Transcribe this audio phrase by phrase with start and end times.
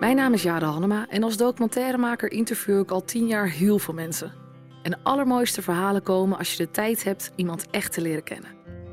[0.00, 3.94] Mijn naam is Jade Hannema en als documentairemaker interview ik al tien jaar heel veel
[3.94, 4.32] mensen.
[4.82, 8.50] En de allermooiste verhalen komen als je de tijd hebt iemand echt te leren kennen.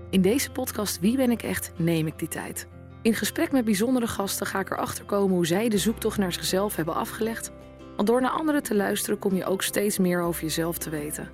[0.09, 2.67] In deze podcast Wie ben ik echt neem ik die tijd.
[3.01, 6.75] In gesprek met bijzondere gasten ga ik erachter komen hoe zij de zoektocht naar zichzelf
[6.75, 7.51] hebben afgelegd.
[7.95, 11.29] Want door naar anderen te luisteren kom je ook steeds meer over jezelf te weten.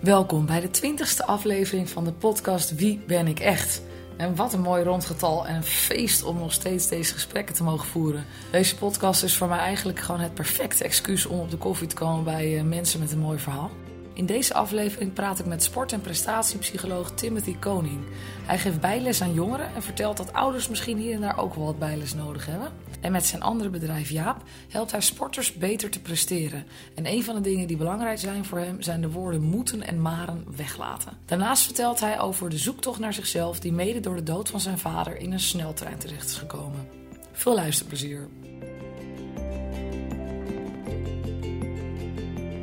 [0.00, 3.82] Welkom bij de twintigste aflevering van de podcast Wie ben ik echt?
[4.18, 7.88] En wat een mooi rondgetal en een feest om nog steeds deze gesprekken te mogen
[7.88, 8.24] voeren.
[8.50, 11.94] Deze podcast is voor mij eigenlijk gewoon het perfecte excuus om op de koffie te
[11.94, 13.70] komen bij eh, mensen met een mooi verhaal.
[14.12, 18.00] In deze aflevering praat ik met sport- en prestatiepsycholoog Timothy Koning.
[18.46, 21.64] Hij geeft bijles aan jongeren en vertelt dat ouders misschien hier en daar ook wel
[21.64, 22.68] wat bijles nodig hebben.
[23.00, 26.66] En met zijn andere bedrijf Jaap helpt hij sporters beter te presteren.
[26.94, 30.02] En een van de dingen die belangrijk zijn voor hem zijn de woorden moeten en
[30.02, 31.12] maren weglaten.
[31.24, 34.78] Daarnaast vertelt hij over de zoektocht naar zichzelf die mede door de dood van zijn
[34.78, 36.88] vader in een sneltrein terecht is gekomen.
[37.32, 38.28] Veel luisterplezier.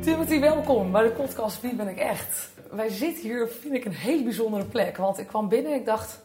[0.00, 2.50] Timothy, welkom bij de podcast Wie ben ik echt?
[2.70, 4.96] Wij zitten hier, vind ik, een hele bijzondere plek.
[4.96, 6.22] Want ik kwam binnen en ik dacht,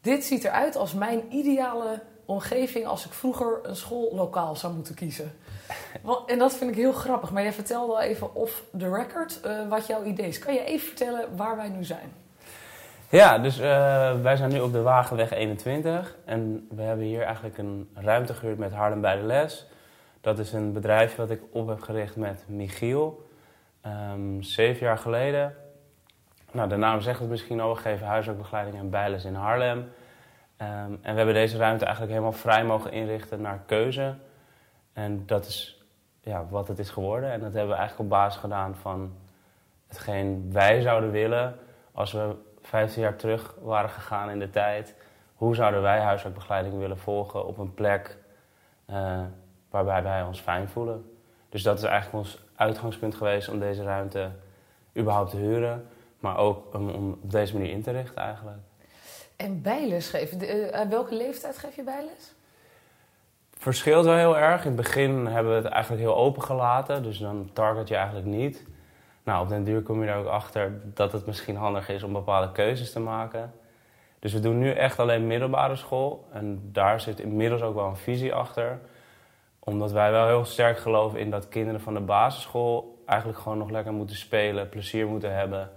[0.00, 5.32] dit ziet eruit als mijn ideale omgeving als ik vroeger een schoollokaal zou moeten kiezen.
[6.26, 7.30] En dat vind ik heel grappig.
[7.30, 10.38] Maar jij vertelde al even off the record uh, wat jouw idee is.
[10.38, 12.12] Kan je even vertellen waar wij nu zijn?
[13.08, 13.64] Ja, dus uh,
[14.20, 16.16] wij zijn nu op de Wagenweg 21.
[16.24, 19.66] En we hebben hier eigenlijk een ruimte gehuurd met Haarlem bij de Les.
[20.20, 23.28] Dat is een bedrijf wat ik op heb gericht met Michiel.
[23.86, 25.54] Um, zeven jaar geleden.
[26.52, 27.74] Nou, de naam zegt het misschien al.
[27.74, 29.88] We geven huiswerkbegeleiding en bijles in Haarlem.
[30.62, 34.14] Um, en we hebben deze ruimte eigenlijk helemaal vrij mogen inrichten naar keuze.
[34.92, 35.84] En dat is
[36.20, 37.30] ja, wat het is geworden.
[37.32, 39.12] En dat hebben we eigenlijk op basis gedaan van
[39.86, 41.58] hetgeen wij zouden willen
[41.92, 44.94] als we 15 jaar terug waren gegaan in de tijd.
[45.34, 48.16] Hoe zouden wij huiswerkbegeleiding willen volgen op een plek
[48.90, 49.20] uh,
[49.70, 51.10] waarbij wij ons fijn voelen?
[51.48, 54.30] Dus dat is eigenlijk ons uitgangspunt geweest om deze ruimte
[54.96, 55.86] überhaupt te huren.
[56.18, 58.58] Maar ook om op deze manier in te richten eigenlijk.
[59.38, 60.56] En bijles geven.
[60.56, 62.34] Uh, welke leeftijd geef je bijles?
[63.58, 64.60] Verschilt wel heel erg.
[64.60, 67.02] In het begin hebben we het eigenlijk heel open gelaten.
[67.02, 68.66] Dus dan target je eigenlijk niet.
[69.22, 72.12] Nou, op den duur kom je er ook achter dat het misschien handig is om
[72.12, 73.52] bepaalde keuzes te maken.
[74.18, 76.28] Dus we doen nu echt alleen middelbare school.
[76.32, 78.80] En daar zit inmiddels ook wel een visie achter.
[79.58, 83.70] Omdat wij wel heel sterk geloven in dat kinderen van de basisschool eigenlijk gewoon nog
[83.70, 85.70] lekker moeten spelen, plezier moeten hebben.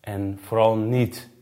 [0.00, 1.34] En vooral niet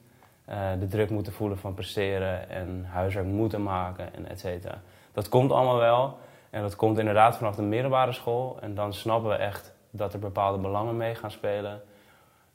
[0.48, 4.80] uh, de druk moeten voelen van presteren en huiswerk moeten maken en et cetera.
[5.12, 6.18] Dat komt allemaal wel.
[6.50, 8.58] En dat komt inderdaad vanaf de middelbare school.
[8.60, 11.82] En dan snappen we echt dat er bepaalde belangen mee gaan spelen.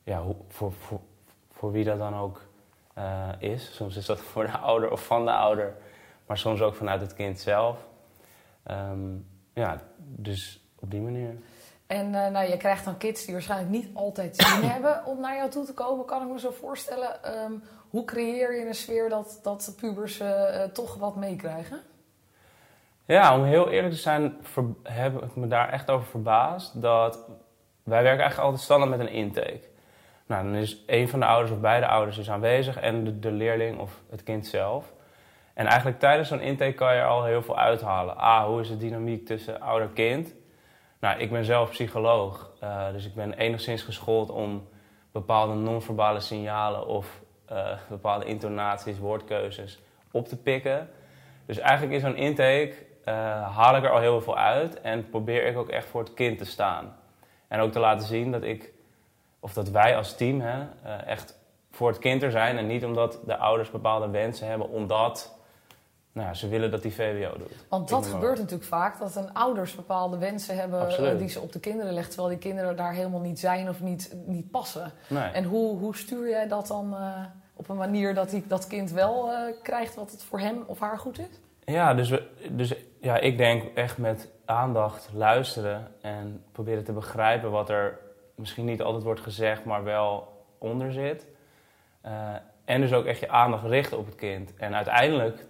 [0.04, 1.00] Ja, voor, voor,
[1.52, 2.42] voor wie dat dan ook
[2.98, 3.76] uh, is.
[3.76, 5.74] Soms is dat voor de ouder of van de ouder.
[6.26, 7.78] Maar soms ook vanuit het kind zelf.
[8.72, 11.36] Um, ja, dus op die manier.
[11.88, 15.36] En uh, nou, je krijgt dan kids die waarschijnlijk niet altijd zin hebben om naar
[15.36, 17.40] jou toe te komen, kan ik me zo voorstellen.
[17.44, 21.82] Um, hoe creëer je een sfeer dat, dat pubers uh, toch wat meekrijgen?
[23.06, 24.38] Ja, om heel eerlijk te zijn,
[24.84, 26.82] heb ik me daar echt over verbaasd.
[26.82, 27.16] Dat
[27.84, 29.62] wij werken eigenlijk altijd standaard met een intake.
[30.26, 33.32] Nou, dan is een van de ouders of beide ouders is aanwezig en de, de
[33.32, 34.94] leerling of het kind zelf.
[35.54, 38.18] En eigenlijk tijdens zo'n intake kan je al heel veel uithalen.
[38.18, 40.34] A, hoe is de dynamiek tussen ouder-kind?
[41.00, 44.68] Nou, ik ben zelf psycholoog, uh, dus ik ben enigszins geschoold om
[45.12, 47.22] bepaalde non-verbale signalen of
[47.52, 49.80] uh, bepaalde intonaties, woordkeuzes
[50.12, 50.90] op te pikken.
[51.46, 52.74] Dus eigenlijk is zo'n intake
[53.10, 56.14] uh, haal ik er al heel veel uit en probeer ik ook echt voor het
[56.14, 56.96] kind te staan.
[57.48, 58.74] En ook te laten zien dat ik,
[59.40, 61.38] of dat wij als team hè, uh, echt
[61.72, 62.58] voor het kind er zijn.
[62.58, 65.38] En niet omdat de ouders bepaalde wensen hebben, omdat
[66.12, 67.66] nou, ze willen dat die VWO doet.
[67.70, 71.60] Want dat gebeurt natuurlijk vaak, dat een ouders bepaalde wensen hebben die ze op de
[71.60, 74.92] kinderen legt, terwijl die kinderen daar helemaal niet zijn of niet, niet passen.
[75.08, 75.30] Nee.
[75.30, 76.96] En hoe, hoe stuur jij dat dan
[77.60, 79.30] op een manier dat die, dat kind wel
[79.64, 81.40] krijgt wat het voor hem of haar goed is?
[81.66, 87.52] Ja, dus, we, dus ja, ik denk echt met aandacht luisteren en proberen te begrijpen
[87.52, 88.00] wat er
[88.36, 90.28] misschien niet altijd wordt gezegd, maar wel
[90.58, 91.28] onder zit.
[92.06, 92.36] Uh,
[92.66, 94.56] en dus ook echt je aandacht richten op het kind.
[94.56, 95.46] En uiteindelijk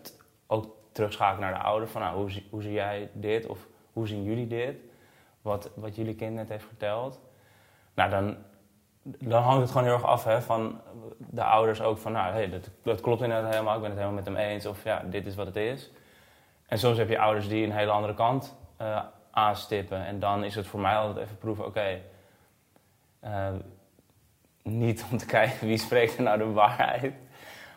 [0.47, 4.07] ook terugschakelen naar de ouder van nou, hoe, zie, hoe zie jij dit of hoe
[4.07, 4.75] zien jullie dit?
[5.41, 7.19] Wat, wat jullie kind net heeft verteld.
[7.93, 8.37] Nou, dan,
[9.03, 10.81] dan hangt het gewoon heel erg af hè, van
[11.17, 14.21] de ouders ook van nou, hey, dat, dat klopt inderdaad helemaal, ik ben het helemaal
[14.23, 15.91] met hem eens of ja, dit is wat het is.
[16.65, 19.01] En soms heb je ouders die een hele andere kant uh,
[19.31, 20.05] aanstippen.
[20.05, 22.03] En dan is het voor mij altijd even proeven, oké, okay,
[23.23, 23.59] uh,
[24.63, 27.13] niet om te kijken wie spreekt er nou de waarheid.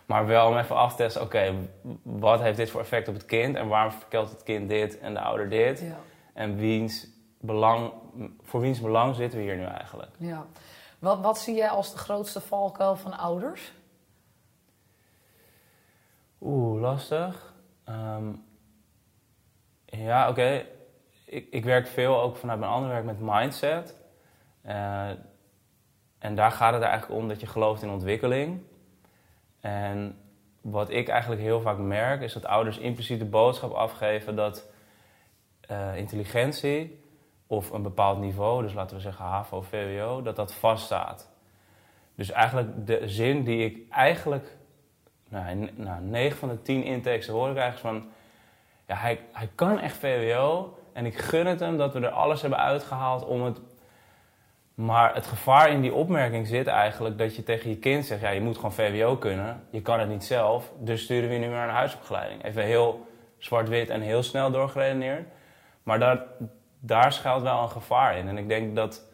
[0.07, 1.55] Maar wel om even af te testen, oké,
[2.03, 5.15] wat heeft dit voor effect op het kind en waarom verkelt het kind dit en
[5.15, 5.81] de ouder dit?
[5.81, 5.97] Ja.
[6.35, 7.07] En wiens
[7.41, 7.93] belang,
[8.43, 10.11] voor wiens belang zitten we hier nu eigenlijk?
[10.19, 10.47] ja.
[11.02, 13.72] Wat, wat zie jij als de grootste valkuil van ouders?
[16.40, 17.54] Oeh, lastig.
[17.84, 18.32] Ehm,
[19.84, 20.66] ja, oké.
[21.25, 23.96] Ik, ik werk veel ook vanuit mijn andere werk met mindset.
[24.62, 25.10] Eh,
[26.19, 28.62] en daar gaat het eigenlijk om dat je gelooft in ontwikkeling.
[29.60, 30.19] En
[30.60, 34.66] wat ik eigenlijk heel vaak merk, is dat ouders impliciet de boodschap afgeven dat
[35.60, 37.01] eh, intelligentie
[37.52, 41.31] of een bepaald niveau, dus laten we zeggen HAVO, VWO, dat dat vaststaat.
[42.14, 44.56] Dus eigenlijk de zin die ik eigenlijk,
[45.28, 48.10] nou, nou 9 van de 10 intakes hoor ik eigenlijk van,
[48.87, 52.40] ja, hij, hij kan echt VWO en ik gun het hem dat we er alles
[52.40, 53.60] hebben uitgehaald om het
[54.75, 58.31] maar het gevaar in die opmerking zit eigenlijk dat je tegen je kind zegt: ja,
[58.31, 59.66] je moet gewoon VWO kunnen.
[59.70, 62.44] Je kan het niet zelf, dus sturen we je nu maar naar een huisopgeleiding.
[62.44, 63.06] Even heel
[63.38, 65.26] zwart-wit en heel snel doorgeredeneerd.
[65.82, 66.22] Maar daar,
[66.84, 68.29] daar schuilt wel een gevaar in.
[68.29, 69.05] En ik denk dat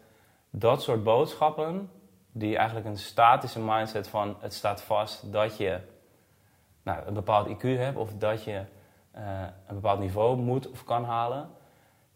[0.49, 1.91] dat soort boodschappen,
[2.31, 5.79] die eigenlijk een statische mindset van het staat vast dat je
[6.83, 8.63] nou, een bepaald IQ hebt of dat je
[9.11, 11.49] eh, een bepaald niveau moet of kan halen.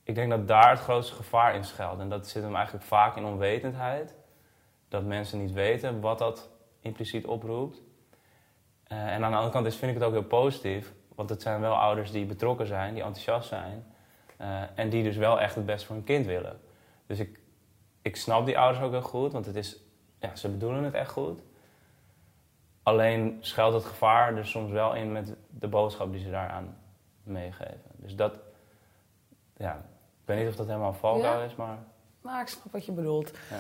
[0.04, 2.00] Ik denk dat daar het grootste gevaar in schuilt.
[2.00, 4.14] En dat zit hem eigenlijk vaak in onwetendheid.
[4.90, 6.50] Dat mensen niet weten wat dat
[6.80, 7.82] impliciet oproept.
[8.84, 10.94] Eh, en aan de andere kant is, vind ik het ook heel positief.
[11.16, 13.93] Want het zijn wel ouders die betrokken zijn, die enthousiast zijn.
[14.44, 16.60] Eh, en die dus wel echt het beste voor hun kind willen.
[17.08, 17.40] Dus ik,
[18.02, 19.78] ik snap die ouders ook heel goed, want het is,
[20.20, 21.42] ja, ze bedoelen het echt goed.
[22.84, 26.78] Alleen schuilt het gevaar er soms wel in met de boodschap die ze daaraan
[27.24, 27.82] meegeven.
[27.96, 28.34] Dus dat,
[29.58, 31.46] ja, ik weet niet of dat helemaal valkuil Ja.
[31.46, 31.78] is, maar
[32.22, 33.32] Maar ik snap wat je bedoelt.
[33.50, 33.60] ja.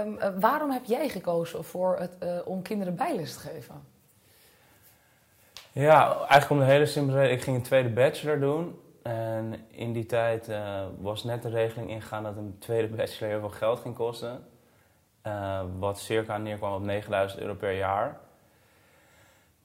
[0.00, 3.74] Ehm, eh, waarom heb jij gekozen voor het, eh, om kinderen bijles te geven?
[5.72, 7.36] Ja, eigenlijk om de hele simpele reden.
[7.36, 8.80] Ik ging een tweede bachelor doen.
[9.06, 13.40] En in die tijd eh, was net de regeling ingegaan dat een tweede bachelor heel
[13.40, 14.46] veel geld ging kosten.
[15.22, 18.18] Eh, wat circa neerkwam op 9000 euro per jaar.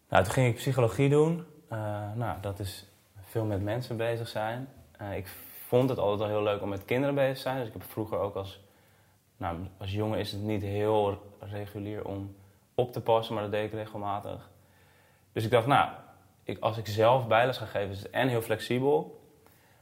[0.10, 1.46] Nou, toen ging ik psychologie doen.
[1.68, 1.78] Eh,
[2.16, 2.88] nou, dat is
[3.20, 4.68] veel met mensen bezig zijn.
[5.16, 5.28] Ik
[5.68, 7.58] vond het altijd al heel leuk om met kinderen bezig te zijn.
[7.58, 8.60] Dus ik heb vroeger ook als,
[9.38, 12.36] nou, als jongen is het niet heel regulier om
[12.76, 14.50] op te passen, maar dat deed ik regelmatig.
[15.32, 15.90] Dus ik dacht, nou,
[16.44, 19.20] ik, als ik zelf bijles ga geven, is het en heel flexibel.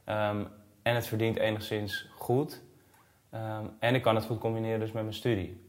[0.04, 0.44] Ehm,
[0.82, 2.62] en het verdient enigszins goed.
[3.30, 5.68] ehm, en ik kan het goed combineren dus met mijn studie.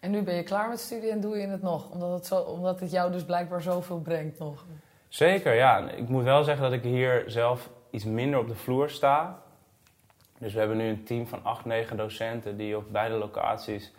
[0.00, 1.90] En nu ben je klaar met studie en doe je het nog?
[1.90, 4.66] Omdat het, zo, omdat het jou dus blijkbaar zoveel brengt nog.
[5.08, 5.90] Zeker, ja.
[5.90, 9.42] Ik moet wel zeggen dat ik hier zelf iets minder op de vloer sta.
[10.38, 13.92] Dus we hebben nu een team van acht, negen docenten die op beide locaties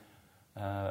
[0.54, 0.88] eh,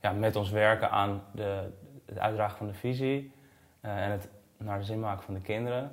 [0.00, 1.70] ja, met ons werken aan de,
[2.06, 3.32] het uitdragen van de visie
[3.80, 5.92] eh, en het naar de zin maken van de kinderen.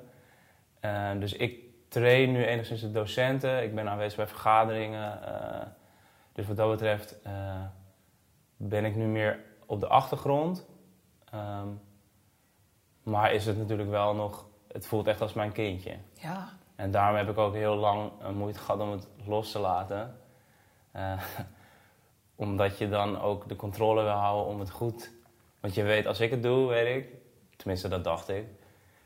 [0.80, 1.60] Eh, dus ik
[1.92, 5.22] train nu enigszins de docenten, ik ben aanwezig bij vergaderingen.
[5.22, 5.66] eh,
[6.32, 7.64] dus wat dat betreft eh,
[8.56, 10.66] ben ik nu meer op de achtergrond.
[11.30, 11.68] Ehm,
[13.02, 15.96] maar is het natuurlijk wel nog, het voelt echt als mijn kindje.
[16.12, 19.58] Ja, En daarom heb ik ook heel lang eh, moeite gehad om het los te
[19.58, 20.16] laten.
[22.34, 25.10] Omdat je dan ook de controle wil houden om het goed.
[25.60, 27.14] Want je weet, als ik het doe, weet ik,
[27.56, 28.46] tenminste dat dacht ik,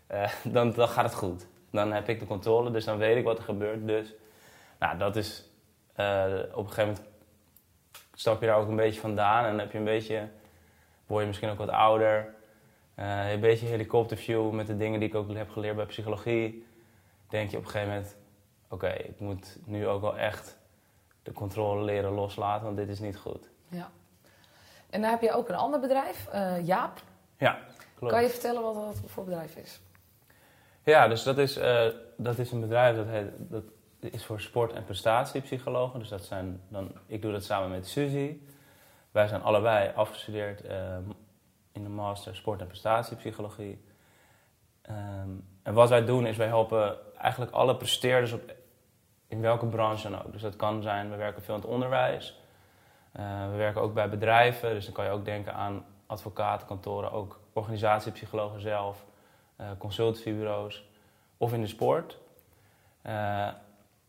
[0.55, 1.47] dan, dan gaat het goed.
[1.77, 3.87] Dan heb ik de controle, dus dan weet ik wat er gebeurt.
[3.87, 4.15] Dus,
[4.79, 5.49] nou, dat is,
[5.95, 7.03] eh, op een gegeven moment
[8.15, 10.29] stap je daar ook een beetje vandaan en heb je een beetje,
[11.07, 12.35] word je misschien ook wat ouder.
[12.95, 16.67] Eh, een beetje helikopterview met de dingen die ik ook heb geleerd bij psychologie.
[17.29, 18.17] Denk je op een gegeven moment,
[18.69, 20.59] oké, ik moet nu ook wel echt
[21.23, 23.49] de controle leren loslaten, want dit is niet goed.
[23.69, 23.91] ja.
[24.91, 27.03] En dan heb je ook een ander bedrijf, eh, Jaap.
[27.37, 27.59] Ja,
[27.95, 28.13] klopt.
[28.13, 29.81] Kan je vertellen wat dat voor bedrijf is?
[30.87, 33.63] Ja, dus dat is, eh, dat is een bedrijf dat, heet, dat
[34.01, 35.99] is voor sport- en prestatiepsychologen.
[35.99, 38.37] Dus dat zijn dan, ik doe dat samen met Suzy.
[39.11, 40.97] Wij zijn allebei afgestudeerd eh,
[41.73, 43.85] in de master sport- en prestatiepsychologie.
[44.83, 45.31] Ehm,
[45.63, 48.55] en wat wij doen is wij helpen eigenlijk alle presteerders op,
[49.29, 50.33] in welke branche dan ook.
[50.33, 52.41] Dus dat kan zijn, we werken veel in het onderwijs.
[53.13, 57.41] Eh, we werken ook bij bedrijven, dus dan kan je ook denken aan advocatenkantoren, ook
[57.53, 59.05] organisatiepsychologen zelf
[59.79, 60.85] consultancybureaus
[61.37, 62.19] of in de sport.
[63.03, 63.49] Eh,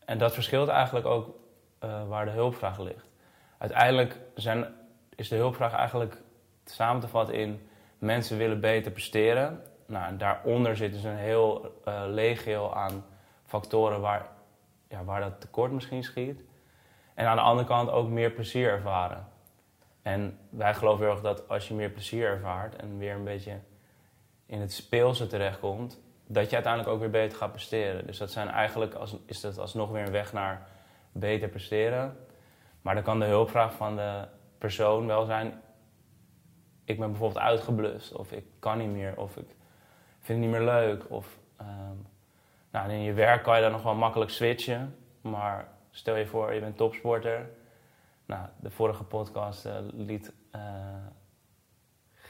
[0.04, 1.34] en dat verschilt eigenlijk ook
[1.78, 3.06] eh, waar de hulpvraag ligt.
[3.58, 4.66] Uiteindelijk zijn,
[5.14, 6.16] is de hulpvraag eigenlijk
[6.64, 9.62] samen te vatten in mensen willen beter presteren.
[9.86, 13.04] Nou, daaronder zit dus een heel eh, legio aan
[13.44, 14.26] factoren waar,
[14.88, 16.40] ja, waar dat tekort misschien schiet.
[17.14, 19.26] En aan de andere kant ook meer plezier ervaren.
[20.02, 23.58] En wij geloven heel erg dat als je meer plezier ervaart en weer een beetje
[24.48, 28.06] in het speelse terechtkomt, dat je uiteindelijk ook weer beter gaat presteren.
[28.06, 30.68] Dus dat zijn eigenlijk als, is dat alsnog weer een weg naar
[31.12, 32.16] beter presteren.
[32.82, 34.24] Maar dan kan de hulpvraag van de
[34.58, 35.60] persoon wel zijn:
[36.84, 39.56] ik ben bijvoorbeeld uitgeblust, of ik kan niet meer, of ik
[40.18, 41.10] vind het niet meer leuk.
[41.10, 41.96] Of, ehm,
[42.70, 46.54] nou, in je werk kan je dan nog wel makkelijk switchen, maar stel je voor,
[46.54, 47.50] je bent topsporter.
[48.24, 50.60] Nou, de vorige podcast uh, liet uh,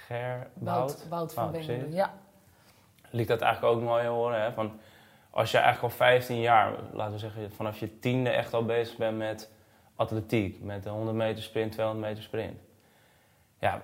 [0.09, 2.15] Ger Wout, Wout van oh, ja.
[3.11, 4.43] Liet dat eigenlijk ook mooi horen.
[4.43, 4.53] Hè?
[4.53, 4.81] Van,
[5.31, 8.97] als je eigenlijk al 15 jaar, laten we zeggen, vanaf je tiende echt al bezig
[8.97, 9.51] bent met
[9.97, 12.61] atletiek, met de 100 meter sprint, 200 meter sprint.
[13.59, 13.83] Ja,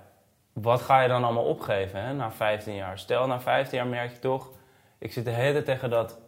[0.52, 2.98] wat ga je dan allemaal opgeven hè, na 15 jaar?
[2.98, 4.50] Stel, na 15 jaar merk je toch,
[4.98, 6.18] ik zit de hele tijd tegen dat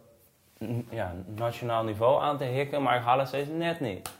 [0.89, 4.11] ja, nationaal niveau aan te hikken, maar ik haal het steeds net niet.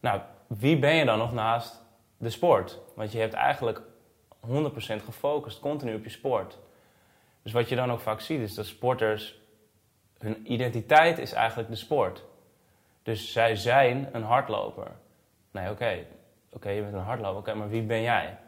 [0.00, 1.82] Nou, wie ben je dan nog naast
[2.16, 2.78] de sport?
[2.94, 3.82] Want je hebt eigenlijk
[4.48, 6.58] 100% gefocust, continu op je sport.
[7.42, 9.40] Dus wat je dan ook vaak ziet, is dat sporters,
[10.18, 12.24] hun identiteit is eigenlijk de sport.
[13.02, 14.90] Dus zij zijn een hardloper.
[15.50, 16.04] Nee, oké,
[16.52, 18.38] oké, je bent een hardloper, oké, maar wie ben jij?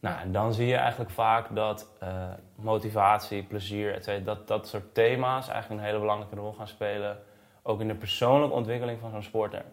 [0.00, 4.94] Nou, en dan zie je eigenlijk vaak dat uh, motivatie, plezier, etc., dat dat soort
[4.94, 7.22] thema's eigenlijk een hele belangrijke rol gaan spelen.
[7.62, 9.64] Ook in de persoonlijke ontwikkeling van zo'n sporter.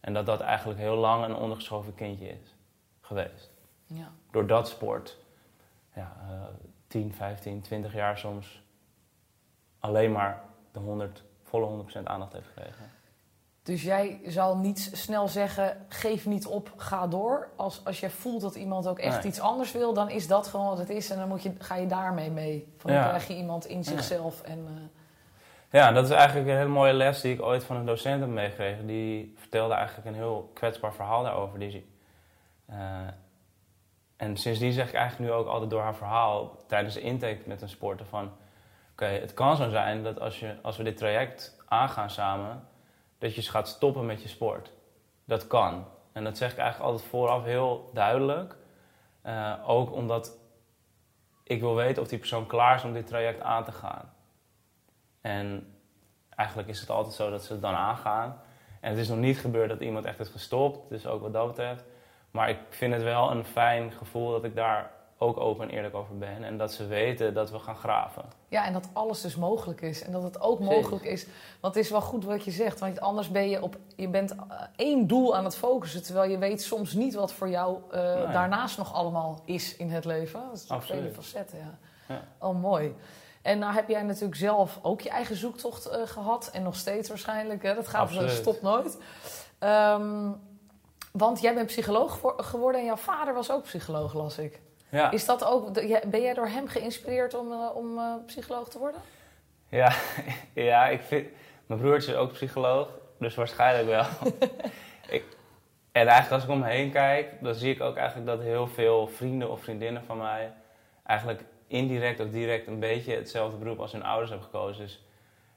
[0.00, 2.54] En dat dat eigenlijk heel lang een ondergeschoven kindje is
[3.00, 3.51] geweest.
[3.92, 4.10] Ja.
[4.30, 5.18] Doordat sport
[5.94, 6.42] ja, uh,
[6.86, 8.62] 10, 15, 20 jaar soms
[9.80, 12.90] alleen maar de 100, volle 100% aandacht heeft gekregen.
[13.62, 17.48] Dus jij zal niet snel zeggen: geef niet op, ga door.
[17.56, 20.66] Als, als je voelt dat iemand ook echt iets anders wil, dan is dat gewoon
[20.66, 21.10] wat het is.
[21.10, 22.72] En dan moet je, ga je daarmee mee.
[22.76, 24.42] Van dan krijg je iemand in zichzelf.
[24.42, 24.82] En, uh...
[25.70, 28.28] Ja, dat is eigenlijk een hele mooie les die ik ooit van een docent heb
[28.28, 28.86] meegekregen.
[28.86, 31.58] Die vertelde eigenlijk een heel kwetsbaar verhaal daarover.
[31.58, 31.86] Die,
[32.70, 32.76] uh,
[34.22, 37.62] en sindsdien zeg ik eigenlijk nu ook altijd door haar verhaal tijdens de intake met
[37.62, 38.32] een sporter van...
[38.92, 42.68] Oké, het kan zo zijn dat als, je, als we dit traject aangaan samen
[43.18, 44.72] dat je gaat stoppen met je sport.
[45.24, 45.86] Dat kan.
[46.12, 48.56] En dat zeg ik eigenlijk altijd vooraf heel duidelijk.
[49.26, 50.38] Uh, ook omdat
[51.42, 54.12] ik wil weten of die persoon klaar is om dit traject aan te gaan.
[55.20, 55.74] En
[56.28, 58.40] eigenlijk is het altijd zo dat ze het dan aangaan.
[58.80, 61.46] En het is nog niet gebeurd dat iemand echt is gestopt, dus ook wat dat
[61.46, 61.84] betreft.
[62.32, 64.90] Maar ik vind het wel een fijn gevoel dat ik daar
[65.22, 66.44] ook open en eerlijk over ben.
[66.44, 68.24] En dat ze weten dat we gaan graven.
[68.48, 70.02] Ja, en dat alles dus mogelijk is.
[70.02, 71.26] En dat het ook mogelijk is.
[71.60, 72.80] Want het is wel goed wat je zegt.
[72.80, 73.76] Want anders ben je op.
[73.96, 76.02] Je bent eh, één doel aan het focussen.
[76.02, 77.92] Terwijl je weet soms niet wat voor jou uh,
[78.32, 80.40] daarnaast nog allemaal is in het leven.
[80.68, 81.58] Dat is vele facetten.
[81.58, 81.78] Ja.
[82.14, 82.22] ja.
[82.38, 82.94] Oh, mooi.
[83.42, 86.50] En nou heb jij natuurlijk zelf ook je eigen zoektocht uh, gehad.
[86.52, 87.62] En nog steeds waarschijnlijk.
[87.62, 87.74] Hè?
[87.74, 88.98] Dat gaat, dat stopt nooit.
[89.60, 90.40] Um,
[91.12, 94.60] want jij bent psycholoog geworden en jouw vader was ook psycholoog, las ik.
[94.88, 95.10] Ja.
[95.10, 95.72] Is dat ook,
[96.10, 99.00] ben jij door hem geïnspireerd om, uh, om uh, psycholoog te worden?
[99.68, 99.92] Ja,
[100.54, 101.28] ja ik vind,
[101.66, 102.88] mijn broertje is ook psycholoog,
[103.18, 104.04] dus waarschijnlijk wel.
[105.16, 105.24] ik,
[105.92, 108.66] en eigenlijk als ik om me heen kijk, dan zie ik ook eigenlijk dat heel
[108.66, 110.52] veel vrienden of vriendinnen van mij
[111.06, 114.82] eigenlijk indirect of direct een beetje hetzelfde beroep als hun ouders hebben gekozen.
[114.82, 115.04] Dus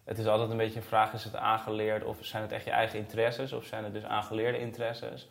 [0.03, 2.71] het is altijd een beetje een vraag, is het aangeleerd of zijn het echt je
[2.71, 5.29] eigen interesses of zijn het dus aangeleerde interesses?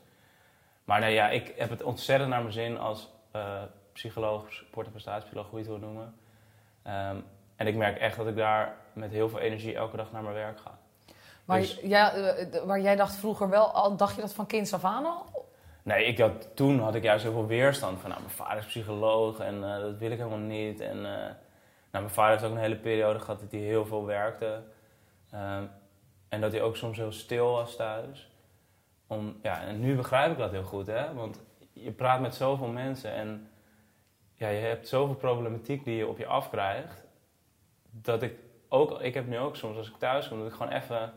[0.84, 3.62] Maar nee, ja, ik heb het ontzettend naar mijn zin als uh,
[3.92, 6.14] psycholoog, sport- en prestatiepsycholoog, hoe je het wil noemen.
[6.86, 7.24] Um,
[7.56, 10.34] en ik merk echt dat ik daar met heel veel energie elke dag naar mijn
[10.34, 10.78] werk ga.
[11.44, 14.74] Maar dus, ja, uh, waar jij dacht vroeger wel, al, dacht je dat van kinds
[14.74, 15.48] af aan al?
[15.82, 18.66] Nee, ik had, toen had ik juist heel veel weerstand van, nou, mijn vader is
[18.66, 20.80] psycholoog en uh, dat wil ik helemaal niet.
[20.80, 21.34] En nou,
[21.90, 24.62] mijn vader heeft ook een hele periode gehad dat hij heel veel werkte.
[25.34, 25.70] Um,
[26.28, 28.30] en dat hij ook soms heel stil was thuis.
[29.06, 31.14] Om, ja, en nu begrijp ik dat heel goed, hè.
[31.14, 31.42] Want
[31.72, 33.50] je praat met zoveel mensen en
[34.34, 37.04] ja, je hebt zoveel problematiek die je op je afkrijgt.
[37.90, 38.34] Dat ik
[38.68, 41.12] ook, ik heb nu ook soms als ik thuis kom, dat ik gewoon even,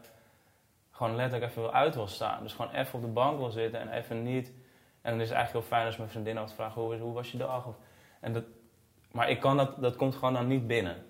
[0.92, 2.44] gewoon letterlijk even uit wil staan.
[2.44, 4.54] Dus gewoon even op de bank wil zitten en even niet.
[5.02, 7.32] En dan is het eigenlijk heel fijn als mijn vriendin te vragen, hoe, hoe was
[7.32, 7.66] je dag?
[7.66, 7.76] Of,
[8.20, 8.44] en dat,
[9.12, 11.06] maar ik kan dat, dat komt gewoon dan niet binnen.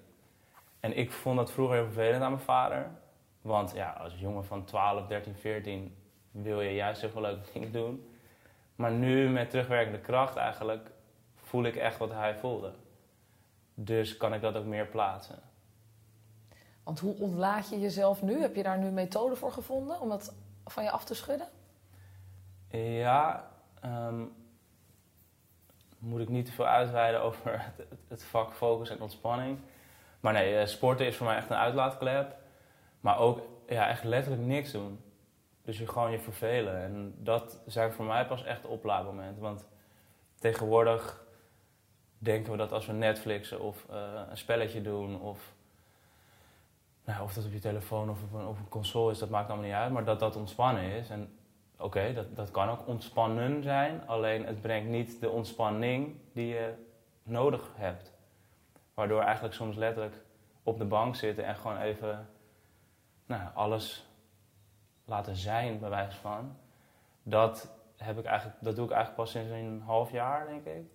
[0.80, 2.90] En ik vond dat vroeger heel vervelend aan mijn vader.
[3.42, 5.96] Want ja, als jongen van 12, 13, 14
[6.32, 8.12] wil je juist heel veel leuke dingen doen.
[8.76, 10.92] Maar nu met terugwerkende kracht eigenlijk
[11.36, 12.74] voel ik echt wat hij voelde.
[13.74, 15.40] Dus kan ik dat ook meer plaatsen.
[16.84, 18.42] Want hoe ontlaat je jezelf nu?
[18.42, 20.34] Heb je daar nu methoden voor gevonden om dat
[20.66, 21.48] van je af te schudden?
[22.70, 23.50] Ja,
[23.86, 24.34] um,
[25.98, 29.60] moet ik niet te veel uitweiden over het, het, vak focus en ontspanning.
[30.20, 32.36] Maar nee, eh, sporten is voor mij echt een uitlaatklep.
[33.00, 35.00] Maar ook ja, echt letterlijk niks doen.
[35.68, 36.82] Dus je gewoon je vervelen.
[36.82, 39.42] En dat zijn voor mij pas echt oplaadmomenten.
[39.42, 39.68] Want
[40.40, 41.26] tegenwoordig
[42.18, 45.54] denken we dat als we Netflixen of eh, een spelletje doen of,
[47.06, 49.48] nou, of dat op je telefoon of op een, op een console is, dat maakt
[49.48, 49.92] allemaal niet uit.
[49.92, 51.10] Maar dat dat ontspannen is.
[51.10, 51.38] En
[51.78, 54.08] oké, dat, dat kan ook ontspannen zijn.
[54.08, 56.74] Alleen het brengt niet de ontspanning die je
[57.24, 58.14] nodig hebt.
[58.94, 60.16] Waardoor eigenlijk soms letterlijk
[60.64, 62.30] op de bank zitten en gewoon even
[63.26, 64.07] nou, alles
[65.08, 66.56] laten zijn, bij wijze van.
[67.24, 70.86] Dat, heb ik eigenlijk, dat doe ik eigenlijk pas sinds een half jaar, denk ik.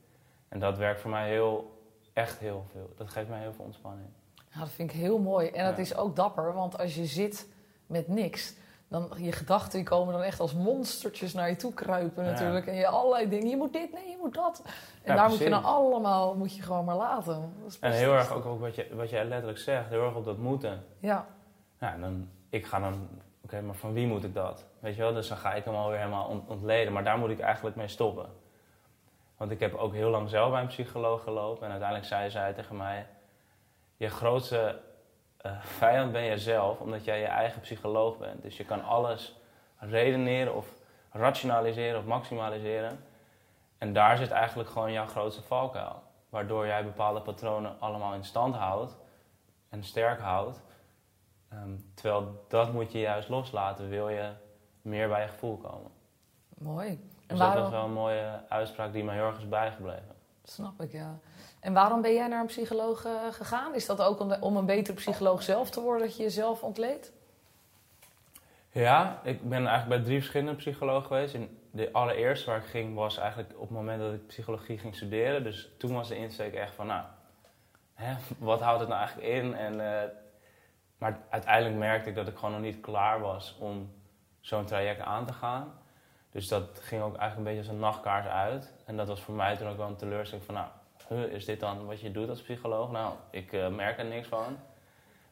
[0.49, 2.93] En dat werkt voor mij heel, echt heel veel.
[2.97, 4.09] Dat geeft mij heel veel ontspanning.
[4.49, 5.49] Ja, dat vind ik heel mooi.
[5.49, 7.49] En dat is ook dapper, want als je zit
[7.87, 8.55] met niks,
[8.89, 12.67] dan je gedachten die komen dan echt als monstertjes naar je toe kruipen natuurlijk.
[12.67, 14.63] En je allerlei dingen, je moet dit, nee, je moet dat.
[15.03, 17.53] En daar moet je dan allemaal, moet je gewoon maar laten.
[17.81, 20.39] en heel erg ook, ook wat, je, wat jij letterlijk zegt, heel erg op dat
[20.39, 20.85] moeten.
[20.99, 21.27] Ja.
[21.81, 23.09] Ja, dan, ik ga dan,
[23.45, 24.67] oké, maar van wie moet ik dat?
[24.81, 26.93] Weet je wel, dus dan ga ik hem alweer helemaal ontleden.
[26.93, 28.27] Maar daar moet ik eigenlijk mee stoppen.
[29.37, 31.65] Want ik heb ook heel lang zelf bij een psycholoog gelopen.
[31.65, 33.07] En uiteindelijk zei zij tegen mij:
[33.97, 34.81] Je grootste
[35.47, 38.43] uh, vijand ben jezelf, omdat jij je eigen psycholoog bent.
[38.43, 39.35] Dus je kan alles
[39.79, 40.67] redeneren of
[41.11, 43.05] rationaliseren of maximaliseren.
[43.79, 46.03] En daar zit eigenlijk gewoon jouw grootste valkuil.
[46.29, 48.97] Waardoor jij bepaalde patronen allemaal in stand houdt
[49.69, 50.61] en sterk houdt.
[51.53, 54.31] Ehm, terwijl dat moet je juist loslaten, wil je
[54.83, 55.91] meer bij je gevoel komen.
[56.59, 57.11] Mooi.
[57.27, 60.15] Dus dat was wel een mooie uitspraak die mij heel erg is bijgebleven.
[60.45, 61.19] snap ik, ja.
[61.61, 63.75] En waarom ben jij naar een psycholoog eh, gegaan?
[63.75, 67.13] Is dat ook om, om, een betere psycholoog zelf te worden, dat je jezelf ontleedt?
[68.71, 71.35] Ja, ik ben eigenlijk bij drie verschillende psychologen geweest.
[71.35, 74.95] En de allereerste waar ik ging was eigenlijk op het moment dat ik psychologie ging
[74.95, 75.45] studeren.
[75.45, 77.05] Dus toen was de insteek echt van, nou,
[77.95, 79.55] hè, wat houdt het nou eigenlijk in?
[79.55, 80.09] En, eh,
[81.03, 83.93] maar uiteindelijk merkte ik dat ik gewoon nog niet klaar was om
[84.41, 85.73] zo'n traject aan te gaan.
[86.31, 88.75] Dus dat ging ook eigenlijk een beetje als een nachtkaart uit.
[88.87, 91.87] En dat was voor mij toen ook wel een teleurstelling van, nou, is dit dan
[91.87, 92.91] wat je doet als psycholoog?
[92.91, 94.59] Nou, ik uh, merk er niks van.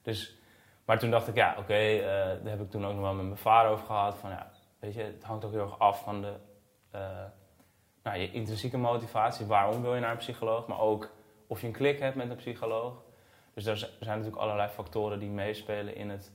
[0.02, 0.36] Dus,
[0.84, 3.24] maar toen dacht ik, ja, oké, uh, daar heb ik toen ook nog wel met
[3.24, 4.16] mijn vader over gehad.
[4.16, 6.32] Van, ja, weet je, het hangt ook heel erg af van de,
[6.94, 7.00] uh,
[8.02, 9.46] nou, je intrinsieke motivatie.
[9.46, 10.66] Waarom wil je naar een psycholoog?
[10.66, 11.10] Maar ook
[11.46, 13.08] of je een klik hebt met een psycholoog.
[13.64, 16.32] Dus er zijn natuurlijk allerlei factoren die meespelen in het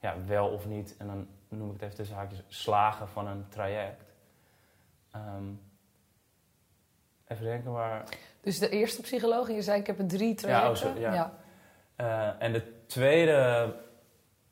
[0.00, 0.96] ja, wel of niet.
[0.96, 4.14] En dan noem ik het even tussen haakjes, slagen van een traject.
[5.16, 5.60] Um,
[7.26, 8.04] even denken waar...
[8.40, 11.00] Dus de eerste psycholoog, en je zei ik heb een drie trajecten.
[11.00, 11.32] Ja, oh, ja.
[12.00, 13.74] Uh, en de tweede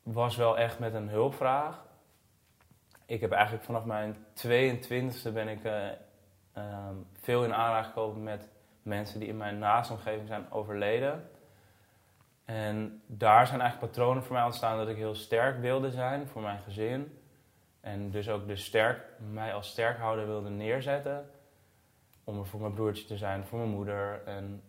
[0.03, 1.85] was wel echt met een hulpvraag.
[3.05, 5.85] Ik heb eigenlijk vanaf mijn 22e ben ik uh,
[6.57, 8.49] um, veel in aanraking gekomen met
[8.81, 11.29] mensen die in mijn naastomgeving zijn overleden.
[12.47, 16.41] En daar zijn eigenlijk patronen voor mij ontstaan dat ik heel sterk wilde zijn voor
[16.41, 17.19] mijn gezin.
[17.81, 21.29] En dus ook de sterk, mij als sterkhouder wilde neerzetten.
[22.23, 24.61] Om er voor mijn broertje te zijn, voor mijn moeder en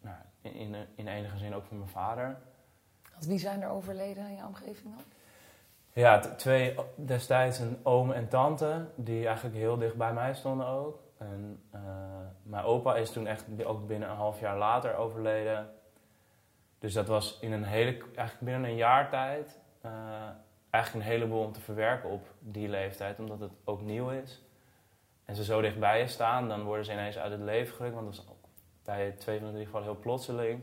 [0.00, 2.36] nou, in, in, in enige zin ook voor mijn vader.
[3.18, 5.04] wie zijn er overleden in jouw omgeving dan?
[5.92, 11.00] Ja, twee destijds een oom en tante die eigenlijk heel dicht bij mij stonden ook.
[11.18, 11.80] En uh,
[12.42, 15.70] mijn opa is toen echt ook binnen een half jaar later overleden.
[16.78, 19.92] Dus dat was in een hele, eigenlijk binnen een jaar tijd uh,
[20.70, 24.42] eigenlijk een heleboel om te verwerken op die leeftijd, omdat het ook nieuw is.
[25.24, 28.06] En ze zo dichtbij je staan, dan worden ze ineens uit het leven gerukt, want
[28.06, 28.36] dat was
[28.84, 30.62] bij twee van de drie gevallen heel plotseling.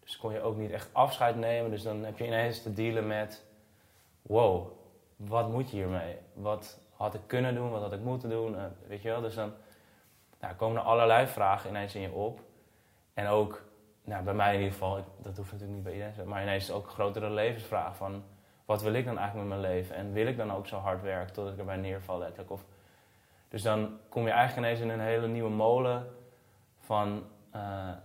[0.00, 3.06] Dus kon je ook niet echt afscheid nemen, dus dan heb je ineens te dealen
[3.06, 3.44] met,
[4.22, 4.66] wow,
[5.16, 6.16] wat moet je hiermee?
[6.32, 9.20] Wat had ik kunnen doen, wat had ik moeten doen, uh, weet je wel?
[9.20, 9.52] Dus dan
[10.40, 12.40] nou, komen er allerlei vragen ineens in je op.
[13.14, 13.62] En ook
[14.04, 16.84] nou, bij mij in ieder geval, dat hoeft natuurlijk niet bij iedereen, maar ineens ook
[16.84, 18.24] een grotere levensvraag van
[18.64, 21.02] wat wil ik dan eigenlijk met mijn leven en wil ik dan ook zo hard
[21.02, 22.50] werken tot ik erbij neerval letterlijk.
[22.50, 22.64] Of,
[23.48, 26.06] dus dan kom je eigenlijk ineens in een hele nieuwe molen
[26.78, 27.22] van
[27.54, 27.62] uh,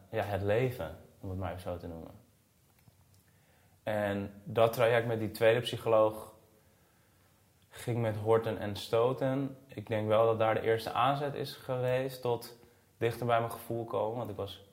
[0.10, 2.12] ja, het leven, om het maar zo te noemen.
[3.84, 6.34] En dat traject met die tweede psycholoog
[7.70, 9.58] ging met horten en stoten.
[9.68, 12.58] Ik denk wel dat daar de eerste aanzet is geweest tot
[12.98, 14.18] dichter bij mijn gevoel komen.
[14.18, 14.67] Want ik was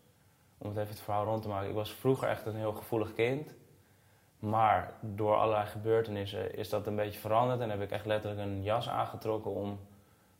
[0.64, 1.68] om het even het verhaal rond te maken.
[1.68, 3.55] Ik was vroeger echt een heel gevoelig kind.
[4.38, 7.61] Maar door allerlei gebeurtenissen is dat een beetje veranderd.
[7.61, 9.81] En heb ik echt letterlijk een jas aangetrokken om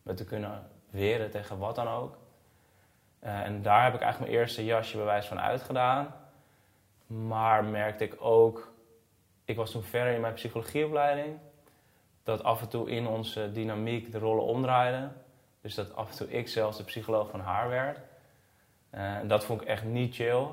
[0.03, 2.17] me te kunnen weren tegen wat dan ook.
[3.25, 6.15] Uh, en daar heb ik eigenlijk mijn eerste jasje bewijs van uitgedaan.
[7.07, 8.73] Maar merkte ik ook,
[9.45, 11.39] ik was toen verder in mijn psychologieopleiding,
[12.23, 15.13] dat af en toe in onze dynamiek de rollen omdraaiden.
[15.61, 17.99] Dus dat af en toe ik zelfs de psycholoog van haar werd.
[18.95, 20.47] Uh, dat vond ik echt niet chill.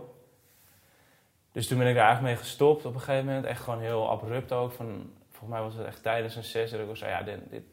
[1.51, 3.45] Dus toen ben ik daar eigenlijk mee gestopt op een gegeven moment.
[3.45, 4.71] Echt gewoon heel abrupt ook.
[4.71, 7.63] Van, volgens mij was het echt tijdens een sessie dat ik zei, ja, dit,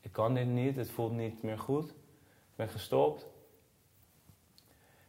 [0.00, 1.90] ik kan dit niet, het voelt niet meer goed.
[1.90, 3.26] Ik ben gestopt.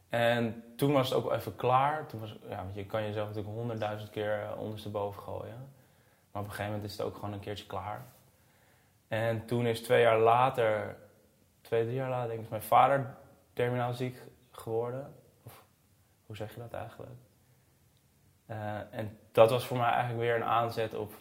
[0.10, 2.08] En toen was het ook even klaar.
[2.08, 5.74] Toen was, ja, je kan jezelf natuurlijk honderdduizend keer eh, ondersteboven gooien.
[6.32, 8.06] Maar op een gegeven moment is het ook gewoon een keertje klaar.
[9.08, 10.98] En toen is twee jaar later,
[11.62, 13.16] twee, drie jaar later, denk ik, mijn vader
[13.54, 14.18] terminaal ziek
[14.62, 15.14] geworden.
[15.44, 15.64] Of
[16.26, 17.20] hoe zeg je dat eigenlijk?
[18.48, 21.14] Uh, en dat was voor mij eigenlijk weer een aanzet op,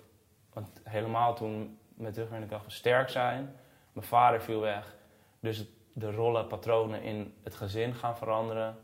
[0.52, 3.56] want helemaal toen met terugwerkende kracht sterk zijn.
[3.92, 4.94] Mijn vader viel weg,
[5.40, 8.78] dus de rollen, patronen in het gezin gaan veranderen.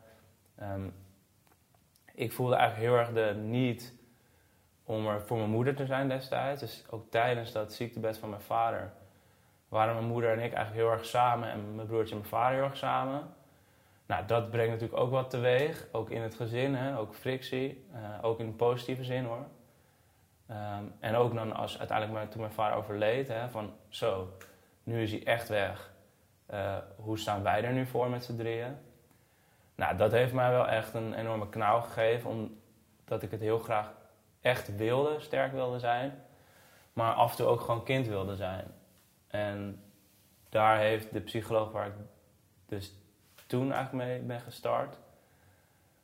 [0.62, 0.94] Um,
[2.14, 3.94] ik voelde eigenlijk heel erg de niet
[4.84, 6.60] om er voor mijn moeder te zijn destijds.
[6.60, 8.92] Dus ook tijdens dat ziektebed van mijn vader
[9.68, 12.56] waren mijn moeder en ik eigenlijk heel erg samen en mijn broertje en mijn vader
[12.56, 13.34] heel erg samen.
[14.06, 16.98] Nou, dat brengt natuurlijk ook wat teweeg, ook in het gezin, hè?
[16.98, 19.46] ook frictie, uh, ook in positieve zin hoor.
[20.50, 24.32] Um, en ook dan als uiteindelijk toen mijn vader overleed, hè, van zo,
[24.82, 25.94] nu is hij echt weg.
[26.50, 28.76] Uh, hoe staan wij er nu voor met z'n drieën?
[29.74, 33.92] Nou, dat heeft mij wel echt een enorme knauw gegeven, omdat ik het heel graag
[34.40, 36.22] echt wilde, sterk wilde zijn,
[36.92, 38.64] maar af en toe ook gewoon kind wilde zijn.
[39.26, 39.82] En
[40.48, 41.92] daar heeft de psycholoog waar ik
[42.66, 42.94] dus
[43.46, 44.98] toen eigenlijk mee ben gestart,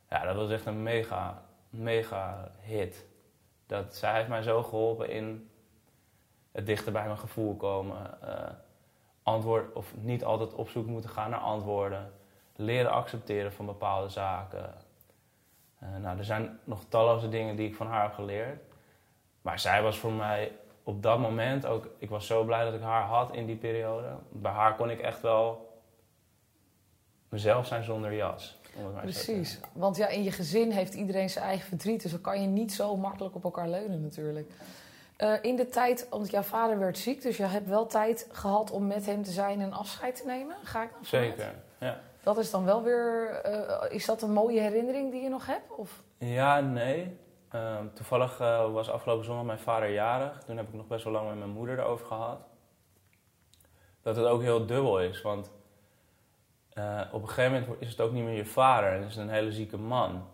[0.09, 3.05] ja, dat was echt een mega, mega hit.
[3.65, 5.49] Dat, zij heeft mij zo geholpen in
[6.51, 8.17] het dichter bij mijn gevoel komen.
[8.23, 8.29] Uh,
[9.23, 12.13] antwoord, of niet altijd op zoek moeten gaan naar antwoorden.
[12.55, 14.73] Leren accepteren van bepaalde zaken.
[15.83, 18.61] Uh, nou, er zijn nog talloze dingen die ik van haar heb geleerd.
[19.41, 20.51] Maar zij was voor mij
[20.83, 21.87] op dat moment ook...
[21.97, 24.07] Ik was zo blij dat ik haar had in die periode.
[24.29, 25.72] Bij haar kon ik echt wel
[27.33, 28.59] mezelf zijn zonder jas.
[29.01, 32.01] Precies, want ja, in je gezin heeft iedereen zijn eigen verdriet.
[32.01, 34.51] Dus dan kan je niet zo makkelijk op elkaar leunen natuurlijk.
[35.17, 38.71] Uh, in de tijd, want jouw vader werd ziek, dus je hebt wel tijd gehad
[38.71, 40.55] om met hem te zijn en afscheid te nemen.
[40.63, 41.99] Ga ik dan Zeker, ja.
[42.23, 45.71] Dat is dan wel weer, uh, is dat een mooie herinnering die je nog hebt?
[45.71, 46.03] Of?
[46.17, 47.17] Ja, nee.
[47.55, 50.43] Uh, toevallig uh, was afgelopen zondag mijn vader jarig.
[50.45, 52.39] Toen heb ik nog best wel lang met mijn moeder erover gehad.
[54.01, 55.51] Dat het ook heel dubbel is, want
[56.77, 59.23] uh, op een gegeven moment is het ook niet meer je vader en is het
[59.23, 60.27] een hele zieke man.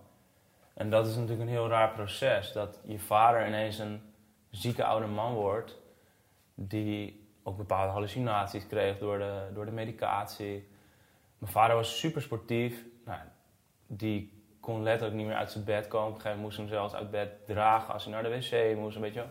[0.74, 2.52] En dat is natuurlijk een heel raar proces.
[2.52, 4.02] Dat je vader ineens een
[4.50, 5.78] zieke oude man wordt,
[6.56, 10.68] die ook bepaalde hallucinaties kreeg door de, door de medicatie.
[11.38, 12.86] Mijn vader was super sportief.
[13.06, 13.20] Nou,
[13.88, 16.08] die kon letterlijk niet meer uit zijn bed komen.
[16.08, 18.78] Op een gegeven moment moest hem zelfs uit bed dragen als hij naar de wc
[18.78, 18.96] moest.
[18.96, 19.26] Een beetje.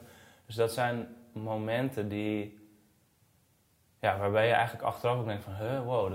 [0.47, 2.59] Dus dat zijn momenten die,
[4.01, 6.13] ja, waarbij je eigenlijk achteraf ook denkt van, huh, wow,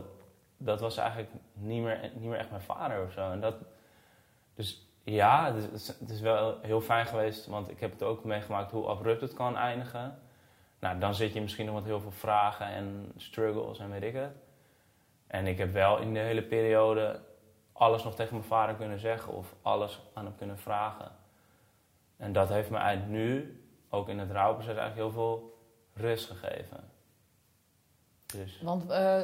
[0.63, 3.32] dat was eigenlijk niet meer, niet meer echt mijn vader of zo.
[3.32, 3.56] En dat,
[4.56, 8.23] dus ja, het is, het is wel heel fijn geweest, want ik heb het ook
[8.23, 10.19] meegemaakt hoe abrupt het kan eindigen.
[10.80, 14.13] Nou, dan zit je misschien nog met heel veel vragen en struggles en weet ik
[14.13, 14.36] het.
[15.28, 17.19] En ik heb wel in de hele periode
[17.73, 21.12] alles nog tegen mijn vader kunnen zeggen of alles aan hem kunnen vragen.
[22.17, 25.58] En dat heeft me eigenlijk nu, ook in het rouwproces, eigenlijk heel veel
[25.93, 26.93] rust gegeven.
[28.34, 28.62] Dus.
[28.62, 29.19] Want uh,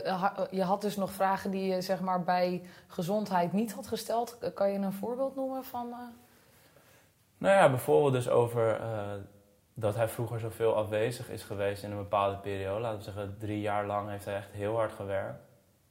[0.52, 4.38] je had dus nog vragen die je zeg maar, bij gezondheid niet had gesteld.
[4.54, 5.88] Kan je een voorbeeld noemen van.
[5.88, 5.98] Uh...
[7.38, 9.12] Nou ja, bijvoorbeeld dus over uh,
[9.74, 12.80] dat hij vroeger zoveel afwezig is geweest in een bepaalde periode.
[12.80, 15.40] Laten we zeggen, drie jaar lang heeft hij echt heel hard gewerkt.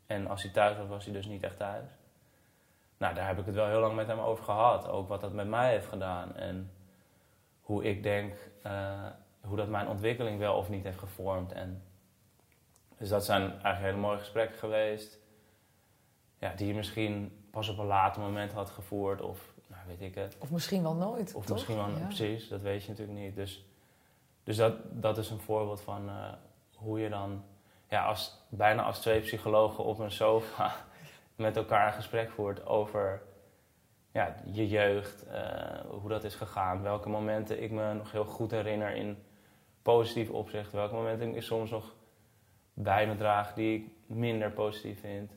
[0.07, 1.85] En als hij thuis was, was hij dus niet echt thuis.
[2.97, 4.89] Nou, daar heb ik het wel heel lang met hem over gehad.
[4.89, 6.37] Ook wat dat met mij heeft gedaan.
[6.37, 6.73] En
[7.61, 8.35] hoe ik denk,
[9.41, 11.53] hoe dat mijn ontwikkeling wel of niet heeft gevormd.
[11.53, 11.83] En
[12.99, 15.19] dus dat zijn eigenlijk hele mooie gesprekken geweest.
[16.39, 19.21] Ja, die je misschien pas op een later moment had gevoerd.
[19.21, 20.37] Of nou, weet ik het.
[20.39, 21.35] Of misschien wel nooit.
[21.35, 22.05] Of misschien wel, ja.
[22.05, 23.37] precies, dat weet je natuurlijk niet.
[23.37, 23.65] Dus,
[24.43, 26.33] dus dat, dat is een voorbeeld van uh,
[26.75, 27.45] hoe je dan,
[27.89, 30.75] ja, als, bijna als twee psychologen op een sofa
[31.37, 33.23] met elkaar een gesprek voert over
[34.13, 36.83] ja, je jeugd, uh, hoe dat is gegaan.
[36.83, 39.23] Welke momenten ik me nog heel goed herinner in
[39.83, 40.73] positief opzicht.
[40.73, 41.95] Welke momenten ik soms nog
[42.83, 45.33] bij me draag die ik minder positief vind.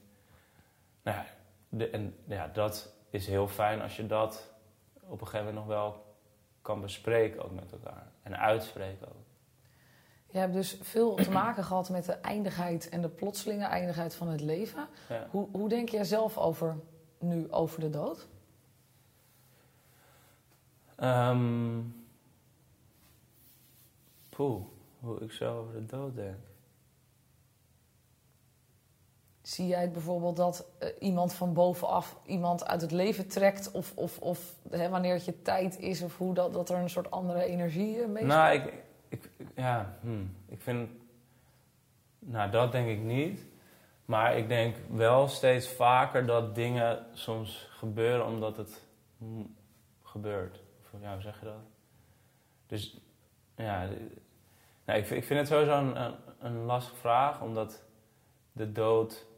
[1.02, 1.26] Nou ja,
[1.70, 4.54] de, en ja, dat is heel fijn als je dat
[5.02, 6.06] op een gegeven moment nog wel
[6.62, 8.12] kan bespreken ook met elkaar.
[8.24, 9.26] En uitspreken ook.
[10.28, 14.28] Je hebt dus veel te maken gehad met de eindigheid en de plotselinge eindigheid van
[14.28, 14.88] het leven.
[15.30, 16.78] Hoe, hoe denk jij zelf over
[17.20, 18.28] nu over de dood?
[21.04, 22.06] Um,
[24.30, 24.66] poeh,
[25.00, 26.51] hoe ik zelf over de dood denk.
[29.52, 33.72] Zie jij het bijvoorbeeld dat uh, iemand van bovenaf iemand uit het leven trekt?
[33.72, 36.02] Of, of, of hè, wanneer het je tijd is?
[36.02, 38.74] Of hoe dat, dat er een soort andere energie uh, mee Nou, ik,
[39.08, 40.90] ik, ja, hmm, ik vind,
[42.20, 43.46] nou dat denk ik niet.
[44.06, 48.82] Maar ik denk wel steeds vaker dat dingen soms gebeuren omdat het
[50.04, 50.62] gebeurt.
[50.82, 51.64] Of, ja, hoe zeg je dat?
[52.68, 52.98] Dus
[53.56, 53.90] ja,
[54.86, 57.84] nou, ik, ik vind het sowieso een, een, een lastige vraag, omdat
[58.52, 59.30] de dood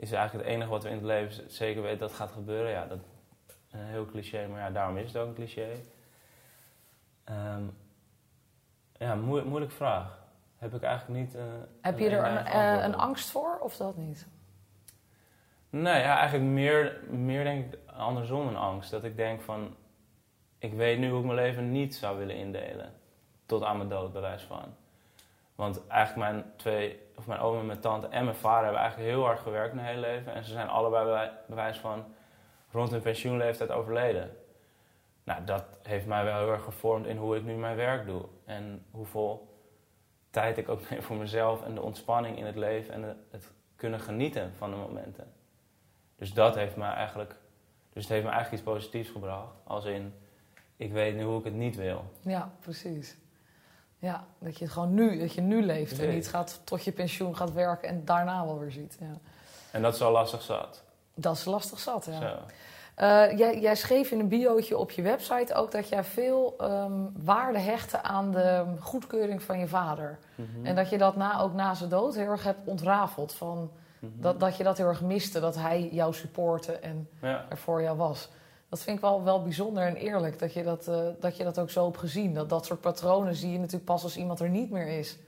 [0.00, 2.70] is eigenlijk het enige wat we in het leven zeker weten dat gaat gebeuren.
[2.70, 2.98] Ja, dat
[3.70, 5.68] een heel cliché, maar ja, daarom is het ook een cliché.
[7.30, 7.76] Um,
[8.92, 10.18] ja, moe moeilijke vraag.
[10.56, 11.34] Heb ik eigenlijk niet.
[11.34, 11.42] Uh,
[11.80, 14.26] Heb je er een, uh, een, angst voor of dat niet?
[15.70, 18.90] Nee, ja, eigenlijk meer, meer denk ik andersom een angst.
[18.90, 19.76] Dat ik denk van,
[20.58, 22.92] ik weet nu hoe ik mijn leven niet zou willen indelen.
[23.46, 24.74] Tot aan mijn dood, bij wijze van.
[25.60, 29.10] Want eigenlijk mijn twee, of mijn oom en mijn tante en mijn vader hebben eigenlijk
[29.10, 30.34] heel hard gewerkt mijn hele leven.
[30.34, 32.04] En ze zijn allebei bij wijze van
[32.70, 34.36] rond hun pensioenleeftijd overleden.
[35.24, 38.24] Nou, dat heeft mij wel heel erg gevormd in hoe ik nu mijn werk doe.
[38.44, 39.56] En hoeveel
[40.30, 44.00] tijd ik ook neem voor mezelf en de ontspanning in het leven en het kunnen
[44.00, 45.32] genieten van de momenten.
[46.16, 47.36] Dus dat heeft mij eigenlijk,
[47.92, 49.54] dus het heeft me eigenlijk iets positiefs gebracht.
[49.64, 50.14] Als in,
[50.76, 52.04] ik weet nu hoe ik het niet wil.
[52.20, 53.18] Ja, precies.
[54.00, 56.92] Ja, dat je het gewoon nu, dat je nu leeft en niet gaat tot je
[56.92, 58.96] pensioen gaat werken en daarna wel weer ziet.
[59.00, 59.18] Ja.
[59.70, 60.82] En dat is al lastig zat.
[61.14, 62.20] Dat is lastig zat, ja.
[62.20, 62.36] Zo.
[63.00, 67.12] Uh, jij, jij, schreef in een biootje op je website ook dat jij veel um,
[67.22, 70.18] waarde hechtte aan de goedkeuring van je vader.
[70.34, 70.66] Mhm.
[70.66, 73.34] En dat je dat na, ook na zijn dood heel erg hebt ontrafeld.
[73.34, 74.12] Van mhm.
[74.20, 77.96] dat, dat je dat heel erg miste, dat hij jou supportte en er voor jou
[77.96, 78.28] was.
[78.70, 81.58] Dat vind ik wel, wel bijzonder en eerlijk dat je dat, uh, dat je dat
[81.58, 82.34] ook zo hebt gezien.
[82.34, 85.18] Dat dat soort patronen zie je natuurlijk pas als iemand er niet meer is.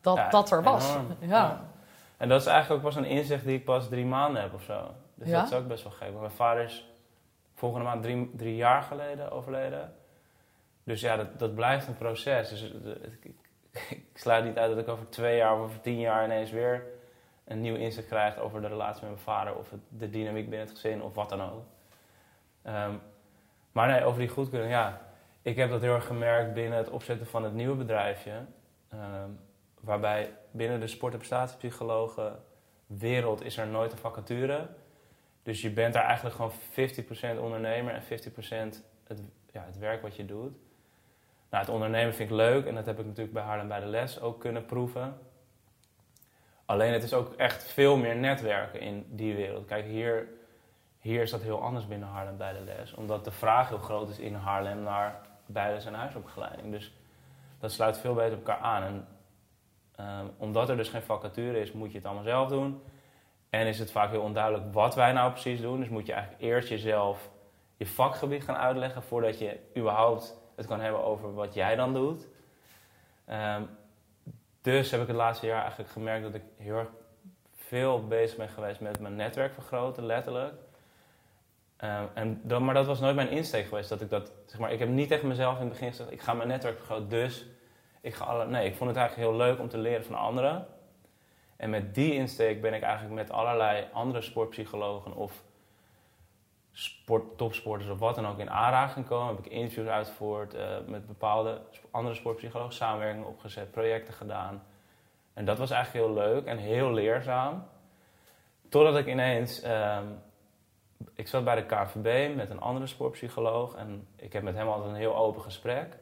[0.00, 0.96] Dat dat er was.
[1.20, 1.26] Ja.
[1.26, 1.64] ja.
[2.16, 4.62] En dat is eigenlijk ook pas een inzicht die ik pas drie maanden heb of
[4.62, 4.94] zo.
[5.14, 6.08] Dus dat is ook best wel gek.
[6.08, 6.88] Want mijn vader is
[7.54, 9.94] volgende maand drie, drie jaar geleden overleden.
[10.84, 12.48] Dus ja, dat, dat blijft een proces.
[12.48, 13.34] Dus ik, ik,
[13.90, 16.86] ik, sluit niet uit dat ik over twee jaar of over tien jaar ineens weer
[17.44, 20.78] een nieuw inzicht krijg over de relatie met mijn vader of de dynamiek binnen het
[20.78, 21.64] gezin of wat dan ook.
[22.68, 22.94] Ehm,
[23.72, 25.00] maar nee, over die goedkeuring, ja.
[25.42, 28.44] Ik heb dat heel erg gemerkt binnen het opzetten van het nieuwe bedrijfje.
[28.88, 29.30] Ehm,
[29.80, 32.42] waarbij binnen de sport- en prestatiepsychologen
[32.86, 34.68] wereld is er nooit een vacature.
[35.42, 40.16] Dus je bent daar eigenlijk gewoon 50% ondernemer en 50% het, ja, het werk wat
[40.16, 40.56] je doet.
[41.50, 43.86] Nou, het ondernemen vind ik leuk en dat heb ik natuurlijk bij Haarlem bij de
[43.86, 45.18] Les ook kunnen proeven.
[46.64, 49.66] Alleen het is ook echt veel meer netwerken in die wereld.
[49.66, 50.28] Kijk, hier,
[51.00, 52.94] hier is dat heel anders binnen Haarlem bij de Les.
[52.94, 56.72] Omdat de vraag heel groot is in Haarlem naar bijles- en huisopgeleiding.
[56.72, 56.92] Dus
[57.60, 58.82] dat sluit veel beter op elkaar aan.
[58.82, 59.06] En
[59.96, 62.82] ehm, omdat er dus geen vacature is, moet je het allemaal zelf doen.
[63.50, 65.80] En is het vaak heel onduidelijk wat wij nou precies doen.
[65.80, 67.30] Dus moet je eigenlijk eerst jezelf
[67.76, 72.26] je vakgebied gaan uitleggen voordat je überhaupt het kan hebben over wat jij dan doet.
[73.24, 73.62] Ehm,
[74.60, 76.88] dus heb ik het laatste jaar eigenlijk gemerkt dat ik heel erg
[77.52, 80.54] veel bezig ben geweest met mijn netwerk vergroten, letterlijk.
[81.78, 83.88] Ehm, en maar dat was nooit mijn insteek geweest.
[83.88, 86.20] Dat ik, dat, zeg maar, ik heb niet tegen mezelf in het begin gezegd: ik
[86.20, 87.46] ga mijn netwerk vergroten, dus
[88.00, 88.46] ik ga alle.
[88.46, 90.66] Nee, ik vond het eigenlijk heel leuk om te leren van anderen.
[91.56, 95.42] En met die insteek ben ik eigenlijk met allerlei andere sportpsychologen of
[96.72, 99.36] sport, topsporters of wat dan ook in aanraking gekomen.
[99.36, 101.60] Heb ik interviews uitgevoerd uh, met bepaalde
[101.90, 104.62] andere sportpsychologen, samenwerkingen opgezet, projecten gedaan.
[105.34, 107.66] En dat was eigenlijk heel leuk en heel leerzaam.
[108.68, 109.98] Totdat ik ineens, uh,
[111.14, 114.90] ik zat bij de KVB met een andere sportpsycholoog en ik heb met hem altijd
[114.90, 115.98] een heel open gesprek.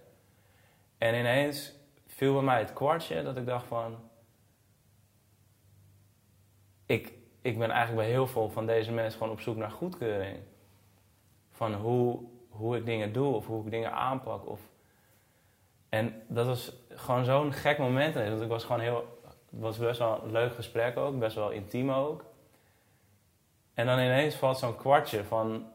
[0.99, 1.75] En ineens
[2.07, 3.97] viel bij mij het kwartje dat ik dacht van,
[6.87, 10.39] ik, ik ben eigenlijk bij heel veel van deze mensen gewoon op zoek naar goedkeuring.
[11.51, 14.47] Van hoe, hoe ik dingen doe of hoe ik dingen aanpak.
[14.47, 14.61] Of...
[15.89, 18.15] En dat was gewoon zo'n gek moment.
[18.15, 21.51] Want ik was gewoon heel, het was best wel een leuk gesprek ook, best wel
[21.51, 22.25] intiem ook.
[23.77, 25.67] En dan ineens valt zo'n kwartje van,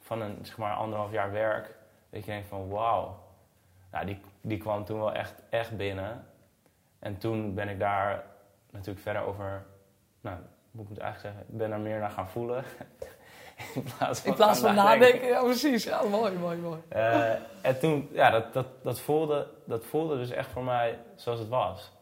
[0.00, 1.74] van een zeg maar anderhalf jaar werk.
[2.10, 3.18] Dat je denkt van wauw.
[3.90, 6.26] Nou, die, die kwam toen wel echt, echt binnen.
[6.98, 8.24] En toen ben ik daar
[8.70, 9.66] natuurlijk verder over
[10.20, 10.36] nou,
[10.70, 12.64] moet ik het eigenlijk zeggen, ik ben er meer naar gaan voelen.
[13.74, 15.28] in plaats van, in plaats van nadenken.
[15.28, 15.84] Ja, precies.
[15.84, 16.80] Ja, mooi, mooi, mooi.
[16.92, 17.30] Uh,
[17.60, 21.48] en toen, ja, dat, dat, dat, voelde, dat voelde dus echt voor mij zoals het
[21.48, 21.92] was.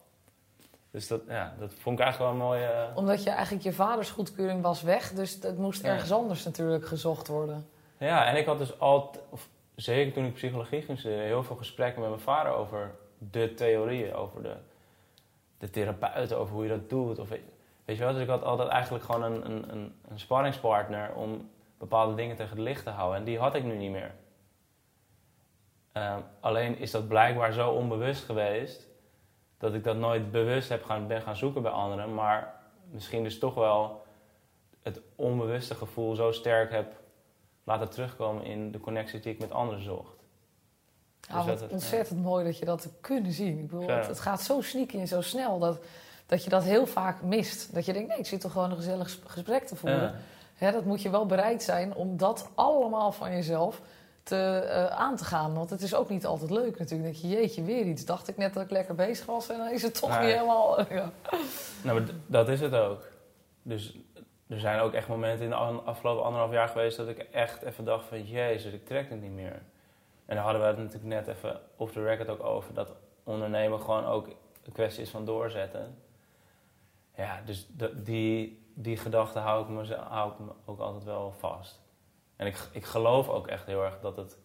[0.96, 2.88] Dus dat, ja, dat vond ik eigenlijk wel een mooie...
[2.90, 2.96] Uh...
[2.96, 7.28] Omdat je eigenlijk je vaders goedkeuring was weg, dus het moest ergens anders natuurlijk gezocht
[7.28, 7.68] worden.
[7.98, 11.56] Ja, en ik had dus altijd, of zeker toen ik psychologie ging studeren, heel veel
[11.56, 14.54] gesprekken met mijn vader over de theorieën, over de,
[15.58, 17.18] de therapeuten, over hoe je dat doet.
[17.18, 17.28] Of,
[17.84, 21.50] Weet je wel, dus ik had altijd eigenlijk gewoon een, een, een, een sparringspartner om
[21.78, 23.18] bepaalde dingen tegen het licht te houden.
[23.18, 24.14] En die had ik nu niet meer.
[25.92, 28.85] Ehm, alleen is dat blijkbaar zo onbewust geweest
[29.58, 32.14] dat ik dat nooit bewust heb gaan, ben gaan zoeken bij anderen.
[32.14, 32.54] Maar
[32.90, 34.04] misschien dus toch wel
[34.82, 37.00] het onbewuste gevoel zo sterk heb
[37.64, 40.16] laten terugkomen in de connectie die ik met anderen zocht.
[41.20, 43.58] Ja, dus wat ontzettend mooi dat je dat hebt kunnen zien.
[43.58, 45.78] Ik bedoel, het, gaat zo sneaky en zo snel dat,
[46.26, 47.74] dat je dat heel vaak mist.
[47.74, 50.14] Dat je denkt, nee, ik zit toch gewoon een gezellig gesprek te voeren.
[50.58, 50.70] Ja.
[50.70, 53.80] dat moet je wel bereid zijn om dat allemaal van jezelf
[54.26, 55.54] te, uh, aan te gaan.
[55.54, 57.12] Want het is ook niet altijd leuk natuurlijk.
[57.12, 58.04] Dat je, jeetje, weer iets.
[58.04, 60.80] Dacht ik net dat ik lekker bezig was en dan is het toch niet helemaal...
[60.92, 61.10] ja.
[61.82, 63.02] Nou, maar dat is het ook.
[63.62, 63.98] Dus
[64.46, 66.96] er zijn ook echt momenten in de afgelopen anderhalf jaar geweest...
[66.96, 69.62] dat ik echt even dacht van, jezus, ik trek het niet meer.
[70.26, 72.74] En daar hadden we het natuurlijk net even off the record ook over.
[72.74, 72.92] Dat
[73.24, 74.26] ondernemen gewoon ook
[74.64, 75.98] een kwestie is van doorzetten.
[77.16, 81.84] Ja, dus die, die gedachte hou ik, me, hou ik me ook altijd wel vast.
[82.36, 84.38] En ik, ik geloof ook echt heel erg dat het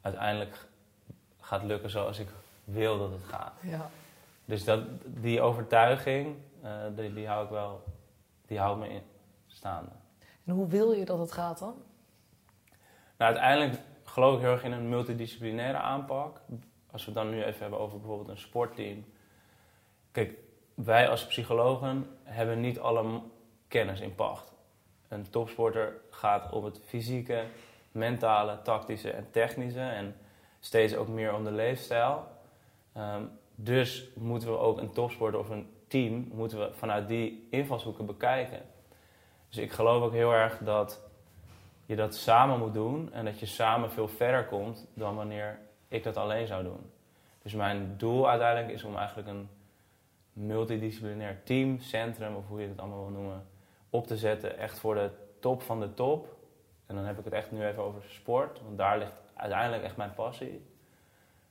[0.00, 0.66] uiteindelijk
[1.40, 2.28] gaat lukken zoals ik
[2.64, 3.52] wil dat het gaat.
[3.62, 3.90] Ja.
[4.44, 7.84] Dus dat, die overtuiging, uh, die, die hou ik wel,
[8.46, 9.02] die houdt me in
[9.46, 9.90] staande.
[10.44, 11.74] En hoe wil je dat het gaat dan?
[13.16, 16.40] Nou, uiteindelijk geloof ik heel erg in een multidisciplinaire aanpak.
[16.90, 19.04] Als we het dan nu even hebben over bijvoorbeeld een sportteam.
[20.12, 20.38] Kijk,
[20.74, 23.20] wij als psychologen hebben niet alle
[23.68, 24.52] kennis in pacht.
[25.08, 27.44] Een topsporter gaat op het fysieke,
[27.92, 30.16] mentale, tactische en technische en
[30.60, 32.26] steeds ook meer om de leefstijl.
[32.92, 33.22] Ehm,
[33.54, 38.60] dus moeten we ook een topsporter of een team moeten we vanuit die invalshoeken bekijken.
[39.48, 41.00] Dus ik geloof ook heel erg dat
[41.86, 46.02] je dat samen moet doen en dat je samen veel verder komt dan wanneer ik
[46.02, 46.90] dat alleen zou doen.
[47.42, 49.48] Dus mijn doel uiteindelijk is om eigenlijk een
[50.32, 53.46] multidisciplinair team, centrum of hoe je het allemaal wil noemen,
[53.90, 54.58] op te zetten.
[54.58, 56.36] Echt voor de top van de top.
[56.86, 59.96] En dan heb ik het echt nu even over sport, want daar ligt uiteindelijk echt
[59.96, 60.66] mijn passie.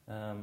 [0.05, 0.37] Ehm,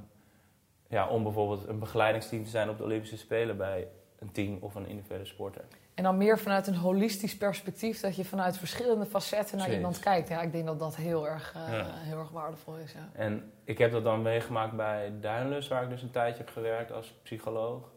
[0.89, 4.75] ja, om bijvoorbeeld een begeleidingsteam te zijn op de Olympische Spelen bij een team of
[4.75, 5.65] een individuele sporter.
[5.95, 10.29] En dan meer vanuit een holistisch perspectief, dat je vanuit verschillende facetten naar iemand kijkt.
[10.29, 12.93] Ja, ik denk dat dat heel erg, uh, heel erg waardevol is.
[12.93, 13.09] Ja.
[13.13, 16.93] En ik heb dat dan meegemaakt bij Duinlus, waar ik dus een tijdje heb gewerkt
[16.93, 17.93] als psycholoog.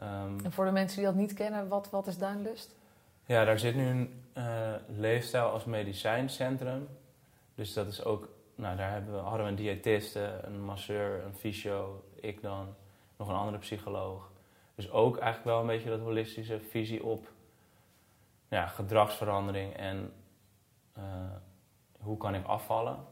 [0.00, 2.74] Um, en voor de mensen die dat niet kennen, wat, wat is Duinlust?
[3.26, 6.88] Ja, daar zit nu een uh, leefstijl als medicijncentrum.
[7.54, 11.34] Dus dat is ook, nou daar hebben we, hadden we een diëtiste, een masseur, een
[11.34, 12.74] fysio, ik dan,
[13.16, 14.30] nog een andere psycholoog.
[14.74, 17.32] Dus ook eigenlijk wel een beetje dat holistische visie op
[18.48, 20.12] ja, gedragsverandering en
[20.98, 21.04] uh,
[22.00, 23.04] hoe kan ik afvallen.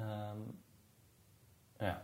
[0.00, 0.62] Um,
[1.78, 2.02] ja.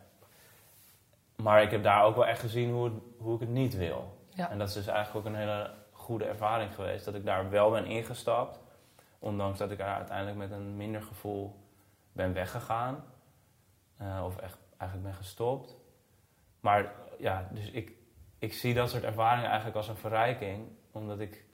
[1.37, 4.27] Maar ik heb daar ook wel echt gezien hoe, hoe ik het niet wil.
[4.29, 4.51] Ja.
[4.51, 5.71] En dat is dus eigenlijk ook een hele
[6.07, 7.05] goede ervaring geweest.
[7.05, 8.61] Dat ik daar wel ben ingestapt.
[9.19, 11.57] Ondanks dat ik daar uiteindelijk met een minder gevoel
[12.13, 13.05] ben weggegaan.
[14.03, 15.77] Uh, of echt eigenlijk ben gestopt.
[16.61, 17.93] Maar ja, dus ik,
[18.39, 20.69] ik zie dat soort ervaringen eigenlijk als een verrijking.
[20.93, 21.45] Omdat ik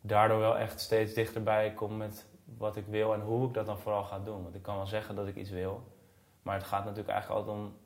[0.00, 3.78] daardoor wel echt steeds dichterbij kom met wat ik wil en hoe ik dat dan
[3.78, 4.42] vooral ga doen.
[4.42, 5.92] Want ik kan wel zeggen dat ik iets wil.
[6.42, 7.76] Maar het gaat natuurlijk eigenlijk altijd om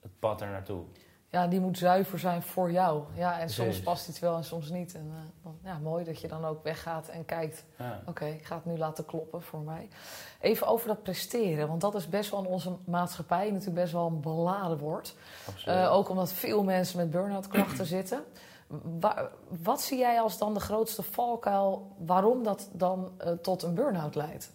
[0.00, 0.84] het pad er naartoe
[1.30, 3.02] ja, die moet zuiver zijn voor jou.
[3.14, 4.94] Ja, en soms past iets wel en soms niet.
[4.94, 5.12] En
[5.44, 7.64] uh, ja, mooi dat je dan ook weggaat en kijkt...
[8.06, 9.88] oké, ik ga het nu laten kloppen voor mij.
[10.40, 13.50] Even over dat presteren, want dat is best wel in onze maatschappij...
[13.50, 15.14] natuurlijk best wel een beladen woord.
[15.66, 18.24] Uh, ook omdat veel mensen met burn-out klachten zitten.
[19.48, 21.96] wat zie jij als dan de grootste valkuil...
[21.98, 24.52] waarom dat dan uh, tot een burn-out leidt?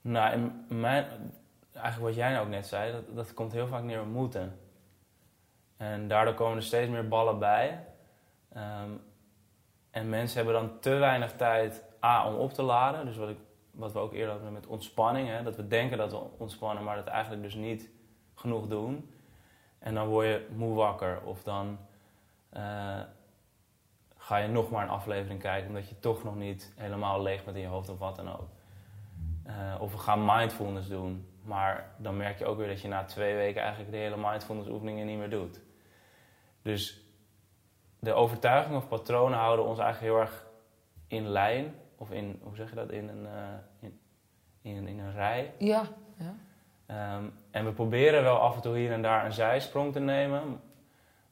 [0.00, 1.06] Nou, in mijn,
[1.72, 2.92] eigenlijk wat jij nou ook net zei...
[2.92, 4.58] dat, dat komt heel vaak neer op moeten...
[5.78, 7.84] En daardoor komen er steeds meer ballen bij.
[8.52, 8.90] Ehm,
[9.90, 13.06] en mensen hebben dan te weinig tijd A, om op te laden.
[13.06, 13.38] Dus wat, ik,
[13.70, 15.28] wat we ook eerder hadden met ontspanning.
[15.28, 17.90] Hè, dat we denken dat we ontspannen, maar dat eigenlijk dus niet
[18.34, 19.12] genoeg doen.
[19.78, 21.20] En dan word je moe wakker.
[21.24, 21.78] Of dan
[22.56, 23.00] uh,
[24.16, 25.68] ga je nog maar een aflevering kijken...
[25.68, 28.48] omdat je toch nog niet helemaal leeg bent in je hoofd of wat dan ook.
[29.46, 31.28] Uh, of we gaan mindfulness doen.
[31.42, 34.68] Maar dan merk je ook weer dat je na twee weken eigenlijk de hele mindfulness
[34.68, 35.60] oefeningen niet meer doet.
[36.68, 37.04] Dus
[37.98, 40.46] de overtuigingen of patronen houden ons eigenlijk heel erg
[41.06, 41.74] in lijn.
[41.96, 43.30] Of in, hoe zeg je dat, in een, uh,
[43.80, 44.00] in,
[44.62, 45.52] in, in, een rij.
[45.58, 45.82] Ja.
[46.16, 47.16] ja.
[47.16, 50.60] Um, en we proberen wel af en toe hier en daar een zijsprong te nemen.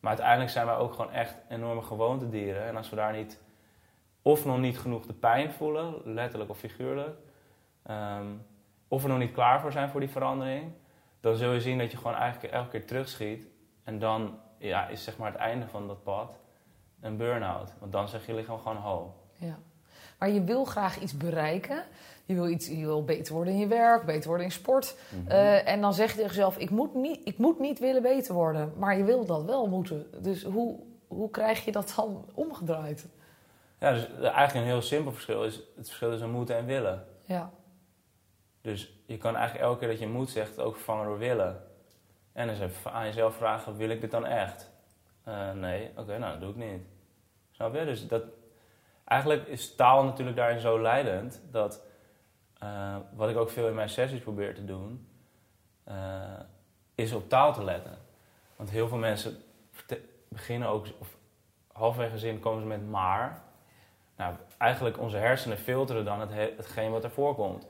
[0.01, 2.67] Maar uiteindelijk zijn wij ook gewoon echt enorme gewoontedieren.
[2.67, 3.43] En als we daar niet,
[4.23, 7.19] of nog niet genoeg de pijn voelen, letterlijk of figuurlijk.
[7.91, 8.47] Um,
[8.89, 10.73] of we nog niet klaar voor zijn voor die verandering.
[11.21, 13.49] Dan zul je zien dat je gewoon eigenlijk elke keer terugschiet.
[13.85, 16.39] En dan ja, is zeg maar het einde van dat pad
[17.01, 17.73] een burn-out.
[17.79, 19.15] Want dan zeg je lichaam gewoon ho.
[19.37, 19.59] Ja.
[20.19, 21.83] Maar je wil graag iets bereiken.
[22.25, 24.97] Je wil, iets, je wil beter worden in je werk, beter worden in sport.
[25.09, 25.31] Mhm.
[25.31, 28.35] Eh, en dan zeg je tegen jezelf, ik moet, niet, ik moet niet willen beter
[28.35, 28.73] worden.
[28.77, 30.07] Maar je wil dat wel moeten.
[30.23, 33.07] Dus hoe, hoe krijg je dat dan omgedraaid?
[33.79, 37.05] Ja, dus eigenlijk een heel simpel verschil is het verschil tussen moeten en willen.
[37.25, 37.51] Ja,
[38.61, 41.63] Dus je kan eigenlijk elke keer dat je moet zegt ook vervangen door willen.
[42.37, 44.71] En is even aan jezelf vragen, wil ik dit dan echt?
[45.25, 46.87] Eh, nee, oké, nou dat doe ik niet.
[47.51, 47.85] Snap je?
[47.85, 48.23] Dus dat,
[49.05, 51.85] eigenlijk is taal natuurlijk daarin zo leidend dat,
[52.59, 55.09] eh, wat ik ook veel in mijn sessies probeer te doen,
[55.85, 56.41] eh,
[56.95, 57.99] is op taal te letten.
[58.57, 59.43] Want heel veel mensen
[60.29, 61.17] beginnen ook, of
[61.73, 63.43] halverwege zin komen ze met maar.
[64.17, 67.67] Nou, eigenlijk onze hersenen filteren dan het, he- hetgeen wat er voorkomt.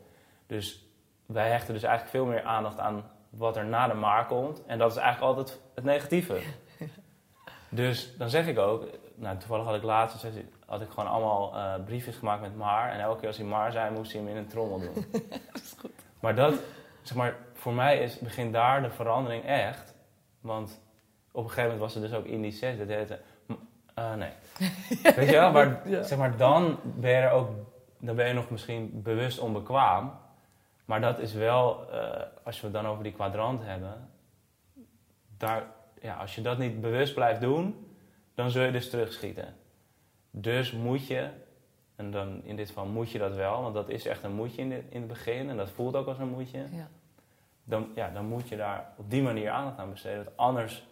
[0.47, 0.85] Dus
[1.27, 4.62] wij hechten dus eigenlijk veel meer aandacht aan wat er na de maar komt.
[4.66, 6.39] En dat is eigenlijk altijd het negatieve.
[7.68, 8.84] Dus dan zeg ik ook,
[9.14, 10.26] nou toevallig had ik laatst
[10.66, 12.93] had ik gewoon allemaal eh, briefjes gemaakt met maar.
[12.93, 14.95] En elke keer als hij maar zei, moest hij hem in een trommel doen.
[15.53, 15.91] dat is goed.
[16.20, 16.55] Maar dat,
[17.03, 19.95] zeg maar, voor mij is, begint daar de verandering echt.
[20.41, 20.80] Want
[21.32, 23.20] op een gegeven moment was het dus ook in die sessie, dat heette,
[23.95, 24.30] eh, nee.
[25.16, 26.03] Weet je wel, maar, Ja.
[26.03, 27.51] zeg maar dan ben je er ook,
[28.01, 30.12] dan ben je nog misschien bewust onbekwaam.
[30.87, 34.11] Maar dat is wel, eh, als we het dan over die kwadrant hebben,
[35.37, 35.66] daar,
[36.01, 37.87] ja, als je dat niet bewust blijft doen,
[38.34, 39.57] dan zul je dus terugschieten.
[40.30, 41.30] Dus moet je,
[41.97, 44.62] en dan in dit geval moet je dat wel, want dat is echt een moetje
[44.62, 46.59] in, de- in het begin en dat voelt ook als een moetje.
[46.72, 46.89] Ja.
[47.64, 50.24] Dan, ja, dan moet je daar op die manier aandacht aan besteden.
[50.24, 50.87] Want anders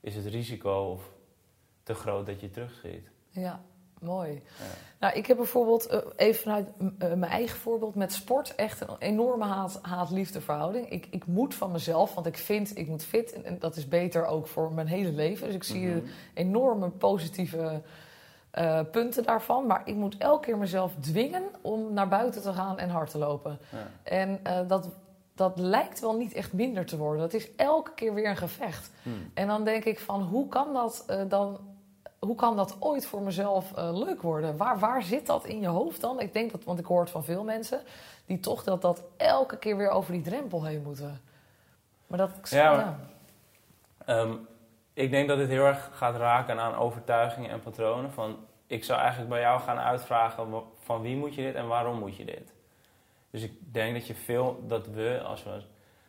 [0.00, 1.10] is het risico of
[1.82, 3.10] te groot dat je terugschiet.
[3.30, 3.60] ja,
[4.00, 4.32] mooi.
[4.32, 4.64] Ja.
[5.00, 8.88] Nou, ik heb bijvoorbeeld, eh, even vanuit eh, mijn eigen voorbeeld met sport, echt een
[8.98, 10.90] enorme haat- haat-liefde verhouding.
[10.90, 13.32] Ik, ik moet van mezelf, want ik vind, ik moet fit.
[13.32, 15.46] En, en dat is beter ook voor mijn hele leven.
[15.46, 16.04] Dus ik zie Mhm.
[16.34, 17.80] enorme positieve
[18.50, 19.66] eh, punten daarvan.
[19.66, 23.18] Maar ik moet elke keer mezelf dwingen om naar buiten te gaan en hard te
[23.18, 23.58] lopen.
[23.70, 23.86] Ja.
[24.02, 24.88] En dat,
[25.34, 27.20] dat lijkt wel niet echt minder te worden.
[27.22, 28.90] Dat is elke keer weer een gevecht.
[29.02, 29.30] Hmm.
[29.34, 31.58] En dan denk ik van, hoe kan dat dan...
[32.26, 34.56] Hoe kan dat ooit voor mezelf eh, leuk worden?
[34.56, 36.20] Waar, waar zit dat in je hoofd dan?
[36.20, 37.80] Ik denk dat, want ik hoor het van veel mensen,
[38.26, 41.20] die toch dat, dat elke keer weer over die drempel heen moeten.
[42.06, 42.30] Maar dat.
[42.50, 42.98] Ja, maar-
[44.04, 44.32] Ehm,
[44.92, 48.12] ik denk dat dit heel erg gaat raken aan overtuigingen en patronen.
[48.12, 51.98] Van, ik zou eigenlijk bij jou gaan uitvragen van wie moet je dit en waarom
[51.98, 52.52] moet je dit.
[53.30, 55.62] Dus ik denk dat je veel, dat we, als we,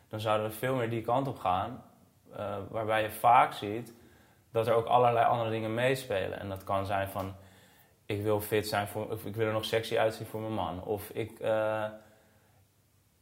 [0.10, 1.84] dan zouden we veel meer die kant op gaan.
[2.36, 3.94] eh, waarbij je vaak ziet
[4.52, 6.40] dat er ook allerlei andere dingen meespelen.
[6.40, 7.36] En dat kan zijn van,
[8.06, 10.84] ik wil fit zijn, voor, of ik wil er nog sexy uitzien voor mijn man.
[10.84, 11.86] Of ik, eh,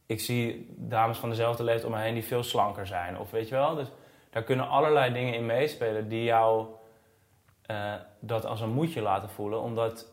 [0.06, 3.18] ik zie dames van dezelfde leeftijd om me heen die veel slanker zijn.
[3.18, 3.88] Of weet je wel, dus
[4.30, 6.66] daar kunnen allerlei dingen in meespelen die jou
[7.66, 10.06] eh, dat als een moedje laten voelen, omdat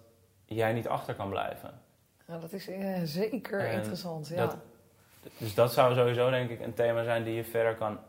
[0.45, 1.81] jij niet achter kan blijven.
[2.27, 4.27] Ja, dat is eh, zeker En interessant.
[4.27, 4.35] Ja.
[4.35, 4.57] dat-
[5.37, 7.99] Dus dat zou sowieso denk ik een thema zijn die je verder kan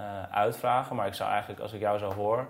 [0.00, 0.96] eh, uitvragen.
[0.96, 2.46] Maar ik zou eigenlijk, als ik jou zo hoor,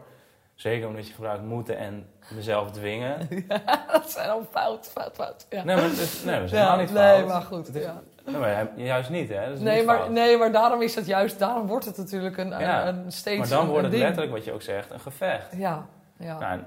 [0.54, 3.28] zeker omdat je gebruikt moeten en mezelf dwingen.
[3.92, 5.46] dat zijn al fout, fout, fout.
[5.48, 5.64] Ja.
[5.64, 7.26] Nee, maar dat is, nee, dat is Ja, helemaal niet nee, fout.
[7.28, 7.66] maar goed.
[7.66, 8.00] Het is- ja.
[8.24, 9.44] Nee, maar juist niet, hè?
[9.46, 10.10] Dat is Nee, niet maar, fout.
[10.10, 13.38] nee, maar daarom is het juist, daarom wordt het natuurlijk een, een- Ja, een, steeds
[13.38, 14.02] maar dan wordt het ding.
[14.02, 15.56] letterlijk, wat je ook zegt, een gevecht.
[15.56, 15.86] Ja,
[16.16, 16.66] ja, Nou, en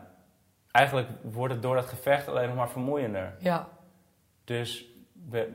[0.71, 3.33] eigenlijk wordt het door dat gevecht alleen nog maar vermoeiender.
[3.39, 3.67] ja,
[4.43, 4.85] Dus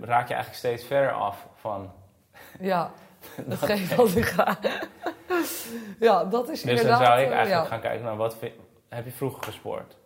[0.00, 1.92] raak je eigenlijk steeds verder af van...
[2.60, 2.90] ja.
[3.46, 4.58] Datgene wat ik graag...
[6.00, 7.06] ja, dat is Dus dan inderdaad...
[7.06, 7.70] zou ik eh, eigenlijk ja.
[7.70, 8.54] gaan kijken naar wat vind-
[8.88, 9.96] heb je vroeger gesport?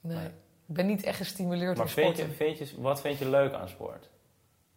[0.00, 0.26] Nee,
[0.66, 2.36] ik ben niet echt gestimuleerd Maar in vind sporten.
[2.46, 4.08] je, vind je, wat vind je leuk aan sport?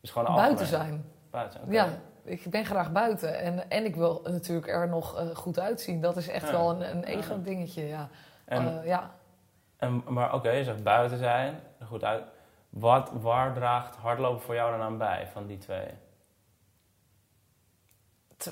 [0.01, 0.85] Dus gewoon Buiten algemeen.
[0.87, 1.05] zijn.
[1.31, 1.71] Buiten, oké.
[1.71, 1.87] Ja,
[2.23, 3.39] ik ben graag buiten.
[3.39, 6.01] En, en ik wil natuurlijk er nog eh, goed uitzien.
[6.01, 6.51] Dat is echt Ja.
[6.51, 8.09] wel een, een ego-dingetje, ja.
[8.45, 9.11] En, Eh, ja.
[9.77, 12.23] en, maar oké, je zegt buiten zijn, goed uit.
[12.69, 15.87] Wat, waar draagt hardlopen voor jou dan aan bij van die twee?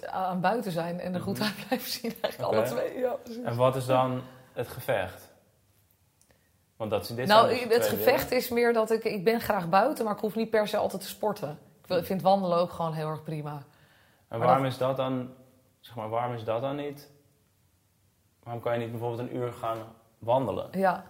[0.06, 1.44] Aan buiten zijn en er goed Mhm.
[1.48, 2.14] uit blijven zien.
[2.22, 2.98] Eigenlijk alle twee.
[3.00, 3.44] Ja, precies.
[3.44, 4.22] En wat is dan
[4.54, 5.28] het gevecht?
[6.76, 8.44] Want dat, dit nou, dus het gevecht dingen.
[8.44, 9.04] is meer dat ik...
[9.04, 11.60] Ik ben graag buiten, maar ik hoef niet per se altijd te sporten.
[11.88, 13.62] Ik vind wandelen ook gewoon heel erg prima.
[14.28, 15.30] En waarom dat- is dat dan,
[15.80, 17.10] zeg maar, waarom is dat dan niet?
[18.44, 19.78] Waarom kan je niet bijvoorbeeld een uur gaan
[20.20, 20.68] wandelen?
[20.72, 21.04] Ja,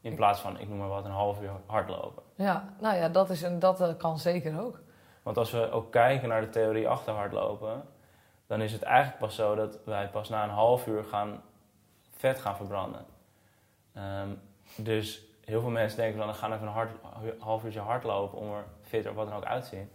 [0.00, 2.22] In plaats van, ik noem maar wat, een half uur hardlopen.
[2.34, 2.74] ja.
[2.80, 4.80] nou ja, dat, is een, dat eh, kan zeker ook.
[5.22, 7.82] Want als we ook kijken naar de theorie achter hardlopen,
[8.50, 11.42] dan is het eigenlijk pas zo dat wij pas na een half uur gaan
[12.16, 13.04] vet gaan verbranden.
[13.94, 14.28] Ehm,
[14.76, 16.90] dus heel veel mensen denken dan, we gaan even een hard,
[17.38, 19.90] half uurtje hardlopen om er fit of wat dan ook uit te zien.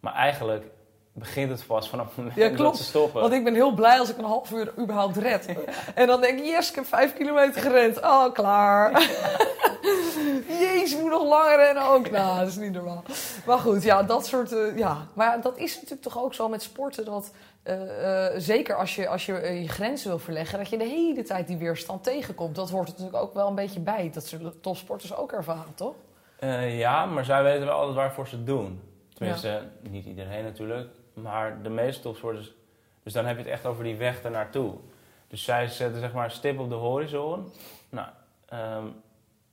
[0.00, 0.64] Maar eigenlijk
[1.12, 2.76] begint het pas vanaf het moment Ja, dat klopt.
[2.76, 3.20] ze stoppen.
[3.20, 5.46] Want ik ben heel blij als ik een half uur überhaupt red.
[5.94, 8.00] En dan denk ik, yes, ik heb vijf kilometer gerend.
[8.00, 8.90] Oh, klaar.
[10.48, 12.10] Jezus, moet nog langer rennen ook.
[12.10, 13.02] Nou, dat is niet normaal.
[13.46, 14.52] Maar goed, ja, dat soort...
[14.52, 15.06] eh, ja.
[15.14, 17.04] Maar dat is natuurlijk toch ook zo met sporten...
[17.04, 17.32] dat
[17.62, 20.58] eh, eh, zeker als je, als je eh, je grenzen wil verleggen...
[20.58, 22.54] dat je de hele tijd die weerstand tegenkomt.
[22.54, 24.10] Dat hoort er natuurlijk ook wel een beetje bij.
[24.10, 25.94] Dat zullen topsporters ook ervaren, toch?
[26.66, 28.80] Ja, maar zij weten wel altijd waarvoor ze het doen.
[29.14, 30.88] Tenminste, niet iedereen natuurlijk.
[31.14, 32.54] Maar de meeste topsporters...
[33.02, 34.74] Dus dan heb je het echt over die weg ernaartoe.
[35.28, 37.52] Dus zij zetten zeg maar een stip op de horizon.
[37.88, 38.08] Nou,
[38.48, 38.86] ehm,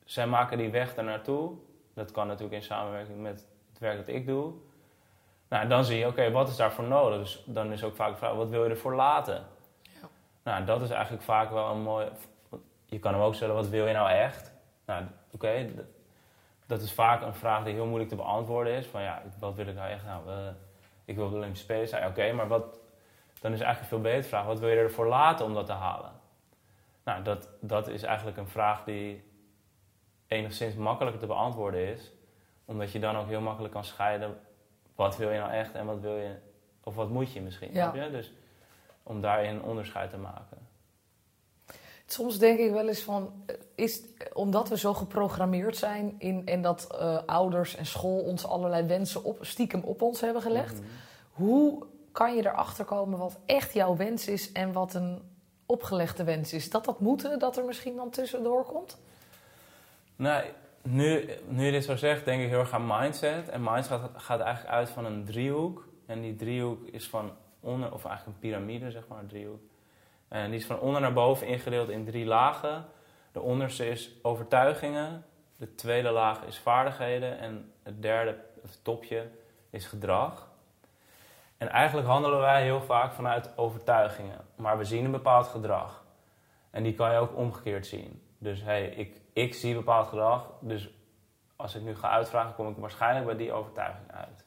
[0.06, 1.52] zij maken die weg ernaartoe.
[1.94, 4.54] Dat kan natuurlijk in samenwerking met het werk dat ik doe.
[5.50, 7.20] Nou, dan zie je, oké, wat is daarvoor nodig?
[7.20, 9.46] Dus dan is ook vaak de vraag, wat wil je ervoor laten?
[9.82, 10.08] Ja.
[10.44, 12.08] Nou, dat is eigenlijk vaak wel een mooi...
[12.86, 14.52] Je kan hem ook stellen, wat wil je nou echt?
[14.86, 15.70] Nou, oké,
[16.66, 18.86] dat is vaak een vraag die heel moeilijk te beantwoorden is.
[18.86, 20.06] Van ja, wat wil ik nou echt?
[20.06, 20.48] Nou, eh,
[21.06, 22.08] ik wil de Olympische Spelen zijn.
[22.08, 22.80] Oké, maar wat,
[23.42, 24.46] dan is eigenlijk een veel betere vraag.
[24.46, 26.12] Wat wil je ervoor laten om dat te halen?
[27.04, 29.24] Nou, dat, dat is eigenlijk een vraag die
[30.28, 32.12] enigszins makkelijker te beantwoorden is.
[32.66, 34.40] Omdat je dan ook heel makkelijk kan scheiden.
[35.00, 36.36] Wat wil je nou echt en wat wil je...
[36.84, 37.94] Of wat moet je misschien, Ja.
[37.96, 38.12] je?
[38.12, 38.34] Dus
[39.04, 40.58] om daarin een onderscheid te maken.
[42.06, 44.02] Soms denk ik wel eens van, eh, is,
[44.34, 49.24] omdat we zo geprogrammeerd zijn in, en dat eh, ouders en school ons allerlei wensen
[49.24, 50.84] op, stiekem op ons hebben gelegd, Mhm.
[51.32, 55.22] hoe kan je erachter komen wat echt jouw wens is en wat een
[55.66, 56.70] opgelegde wens is?
[56.70, 58.98] Dat dat moeten, dat er misschien dan tussendoor komt?
[60.16, 60.44] Nou,
[60.82, 63.50] nu, nu je dit zo zegt, denk ik heel erg aan mindset.
[63.50, 65.88] En mindset gaat, gaat eigenlijk uit van een driehoek.
[66.06, 69.62] En die driehoek is van onder, of eigenlijk een piramide, zeg maar, een driehoek.
[70.28, 72.86] En die is van onder naar boven ingedeeld in drie lagen.
[73.32, 75.26] De onderste is overtuigingen.
[75.58, 77.40] De tweede laag is vaardigheden.
[77.40, 79.28] En het derde, het topje,
[79.70, 80.48] is gedrag.
[81.58, 84.40] En eigenlijk handelen wij heel vaak vanuit overtuigingen.
[84.56, 86.04] Maar we zien een bepaald gedrag.
[86.70, 88.22] En die kan je ook omgekeerd zien.
[88.38, 90.52] Dus hey, ik, ik zie bepaald gedrag.
[90.60, 90.90] Dus
[91.56, 94.46] als ik nu ga uitvragen, kom ik waarschijnlijk bij die overtuiging uit.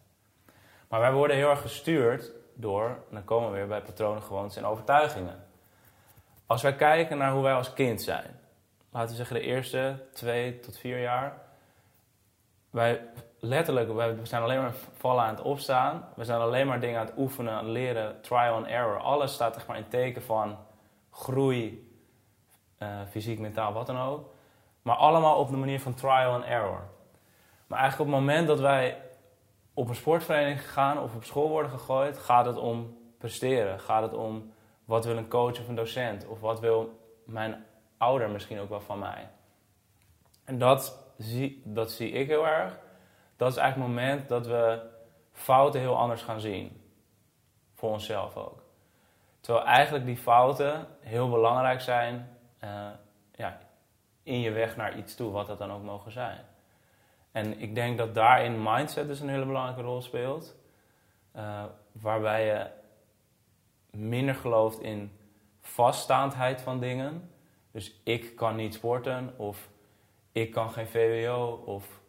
[0.88, 4.56] Maar wij worden heel erg gestuurd door, en dan komen we weer bij patronen, gewoontes
[4.56, 5.44] en overtuigingen.
[6.46, 8.40] Als wij kijken naar hoe wij als kind zijn,
[8.90, 11.38] laten we zeggen de eerste twee tot vier jaar,
[12.70, 16.08] wij letterlijk, wij zijn alleen maar vallen aan het opstaan.
[16.16, 18.98] We zijn alleen maar dingen aan het oefenen, aan leren, trial and error.
[18.98, 20.58] Alles staat echt maar in teken van
[21.10, 21.90] groei,
[22.78, 24.34] eh, fysiek, mentaal, wat dan ook.
[24.82, 26.88] Maar allemaal op de manier van trial and error.
[27.66, 29.02] Maar eigenlijk op het moment dat wij
[29.74, 33.80] op een sportvereniging gaan of op school worden gegooid, gaat het om presteren.
[33.80, 34.52] Gaat het om
[34.84, 36.26] wat wil een coach of een docent?
[36.26, 37.64] Of wat wil mijn
[37.96, 39.28] ouder misschien ook wel van mij?
[40.44, 42.78] En dat zie, dat zie ik heel erg.
[43.36, 44.82] Dat is eigenlijk het moment dat we
[45.32, 46.80] fouten heel anders gaan zien.
[47.74, 48.62] Voor onszelf ook.
[49.40, 52.88] Terwijl eigenlijk die fouten heel belangrijk zijn eh,
[53.32, 53.58] ja,
[54.22, 56.40] in je weg naar iets toe, wat dat dan ook mogen zijn.
[57.32, 60.56] En ik denk dat daarin mindset dus een hele belangrijke rol speelt.
[61.32, 62.66] Eh, waarbij je
[63.90, 65.18] minder gelooft in
[65.60, 67.30] vaststaandheid van dingen.
[67.70, 69.68] Dus ik kan niet sporten, of
[70.32, 72.00] ik kan geen VWO, of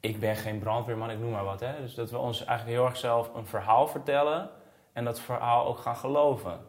[0.00, 1.60] ik ben geen brandweerman, ik noem maar wat.
[1.60, 1.80] Hè?
[1.80, 4.50] Dus dat we ons eigenlijk heel erg zelf een verhaal vertellen
[4.92, 6.60] en dat verhaal ook gaan geloven.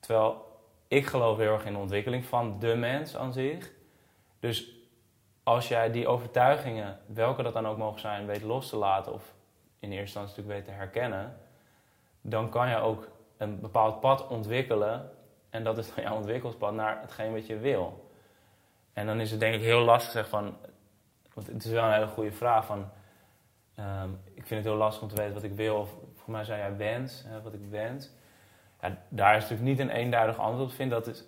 [0.00, 0.47] Terwijl
[0.88, 3.72] ik geloof heel erg in de ontwikkeling van de mens aan zich.
[4.40, 4.76] Dus
[5.42, 9.34] als jij die overtuigingen, welke dat dan ook mogen zijn, weet los te laten of
[9.78, 11.36] in eerste instantie natuurlijk weet te herkennen,
[12.20, 15.10] dan kan je ook een bepaald pad ontwikkelen.
[15.50, 18.10] En dat is dan jouw ontwikkelspad naar hetgeen wat je wil.
[18.92, 20.56] En dan is het denk ik heel lastig zeg van,
[21.34, 22.90] want het is wel een hele goede vraag van,
[23.74, 25.76] ehm, ik vind het heel lastig om te weten wat ik wil.
[25.76, 28.10] Of voor mij zei jij wens, hè, wat ik wens.
[29.08, 30.74] Daar is natuurlijk niet een eenduidig antwoord op.
[30.74, 31.24] Vind dat is,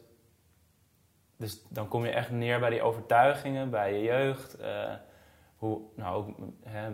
[1.36, 4.56] dus dan kom je echt neer bij die overtuigingen, bij je jeugd.
[4.56, 4.94] eh,
[5.56, 6.88] hoe, nou ook hè,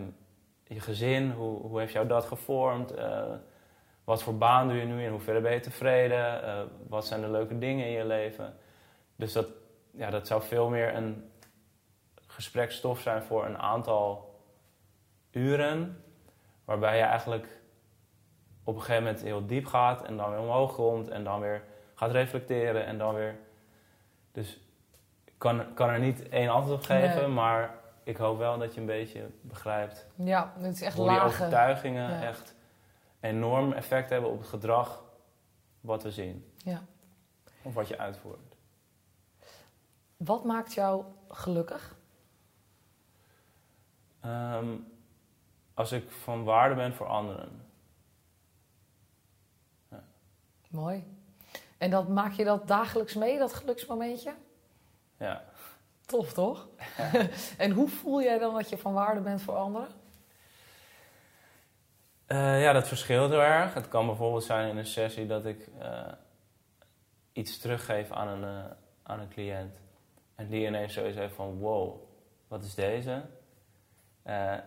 [0.63, 2.91] je gezin, hoe, hoe heeft jou dat gevormd?
[2.91, 3.33] eh,
[4.03, 5.03] wat voor baan doe je nu?
[5.03, 6.43] In hoeverre ben je tevreden?
[6.43, 8.57] Eh, wat zijn de leuke dingen in je leven?
[9.15, 9.47] Dus dat,
[9.91, 11.31] ja, dat zou veel meer een
[12.27, 14.39] gesprekstof zijn voor een aantal
[15.31, 16.03] uren.
[16.65, 17.56] Waarbij je eigenlijk
[18.67, 21.63] op een gegeven moment heel diep gaat en dan weer omhoog komt en dan weer
[21.95, 23.35] gaat reflecteren en dan weer.
[24.31, 24.59] Dus
[25.25, 27.27] ik kan, kan er niet één antwoord op geven, Nee.
[27.27, 31.15] maar ik hoop wel dat je een beetje begrijpt Ja, het is echt hoe die
[31.15, 31.27] lagen.
[31.29, 32.21] overtuigingen Ja.
[32.21, 32.55] echt
[33.19, 35.03] enorm effect hebben op het gedrag
[35.81, 36.51] wat we zien.
[36.57, 36.81] Ja.
[37.61, 38.55] Of wat je uitvoert.
[40.17, 41.95] Wat maakt jou gelukkig?
[44.21, 44.67] Ehm,
[45.73, 47.65] als ik van waarde ben voor anderen.
[50.77, 51.03] Mooi.
[51.77, 54.33] En dat, maak je dat dagelijks mee, dat geluksmomentje?
[55.17, 55.43] Ja.
[56.05, 56.67] Tof, toch?
[57.57, 59.87] en hoe voel jij dan dat je van waarde bent voor anderen?
[62.25, 63.73] Eh, ja, dat verschilt heel erg.
[63.73, 66.11] Het kan bijvoorbeeld zijn in een sessie dat ik eh,
[67.33, 68.71] iets teruggeef aan een, uh,
[69.03, 69.75] aan een cliënt.
[70.35, 72.03] En die ineens zoiets heeft van, wow,
[72.47, 73.21] wat is deze?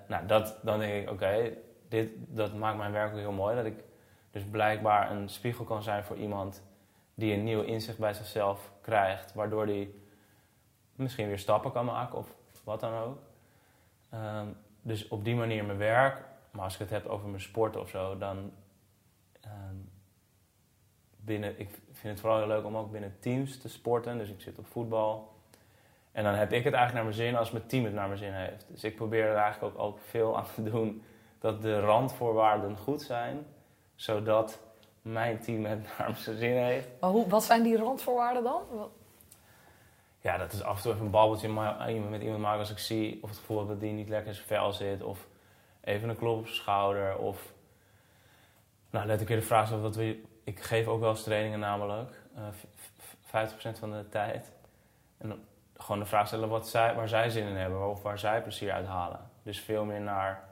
[0.07, 1.53] nou, dat, dan denk ik, oké,
[1.89, 3.57] dit dat maakt mijn werk ook heel mooi.
[3.57, 3.85] Dat ik
[4.31, 6.63] dus blijkbaar een spiegel kan zijn voor iemand
[7.15, 9.35] die een nieuw inzicht bij zichzelf krijgt.
[9.35, 10.05] Waardoor die
[10.95, 13.19] misschien weer stappen kan maken of wat dan ook.
[14.11, 14.47] Ehm,
[14.83, 16.25] dus op die manier mijn werk.
[16.51, 18.53] Maar als ik het heb over mijn sport of zo, dan
[19.41, 19.77] ehm,
[21.17, 24.19] binnen, ik vind het vooral heel leuk om ook binnen teams te sporten.
[24.19, 25.39] Dus ik zit op voetbal.
[26.13, 28.19] En dan heb ik het eigenlijk naar mijn zin als mijn team het naar mijn
[28.19, 28.67] zin heeft.
[28.69, 31.03] Dus ik probeer er eigenlijk ook, ook veel aan te doen
[31.39, 33.47] dat de randvoorwaarden goed zijn.
[34.01, 34.61] Zodat
[35.03, 36.89] mijn team het naar zijn zin heeft.
[37.01, 38.63] Maar hoe, wat zijn die randvoorwaarden dan?
[40.21, 41.49] Ja, dat is af en toe even een babbeltje
[42.11, 44.35] met iemand maken als ik zie of het gevoel heb dat die niet lekker in
[44.35, 45.03] zijn vel zit.
[45.03, 45.27] Of
[45.81, 47.17] even een klop op zijn schouder.
[47.17, 47.53] Of
[48.91, 50.23] nou, let ik weer de vraag stellen wat we.
[50.45, 52.23] Ik geef ook wel eens trainingen namelijk.
[52.37, 54.53] Uh, 50% van de tijd.
[55.19, 55.39] En dan
[55.77, 57.91] gewoon de vraag stellen wat zij, waar zij zin in hebben.
[57.91, 59.31] Of waar zij plezier uit halen.
[59.43, 60.50] Dus veel meer naar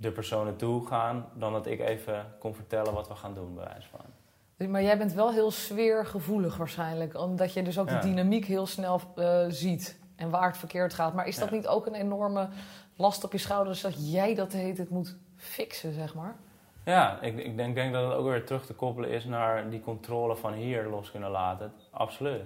[0.00, 1.26] de personen toe gaan.
[1.34, 4.70] Dan dat ik even kon vertellen wat we gaan doen, bij wijze van.
[4.70, 7.16] Maar jij bent wel heel sfeergevoelig waarschijnlijk.
[7.16, 9.98] Omdat je dus ook de dynamiek heel snel uh, ziet.
[10.16, 11.14] En waar het verkeerd gaat.
[11.14, 12.48] Maar is dat niet ook een enorme
[12.96, 13.80] last op je schouders...
[13.80, 16.36] dat jij dat heet het moet fixen, zeg maar?
[16.84, 19.24] Ja, ik, ik denk, denk, dat het ook weer terug te koppelen is...
[19.24, 21.72] naar die controle van hier los kunnen laten.
[21.90, 22.42] Absoluut.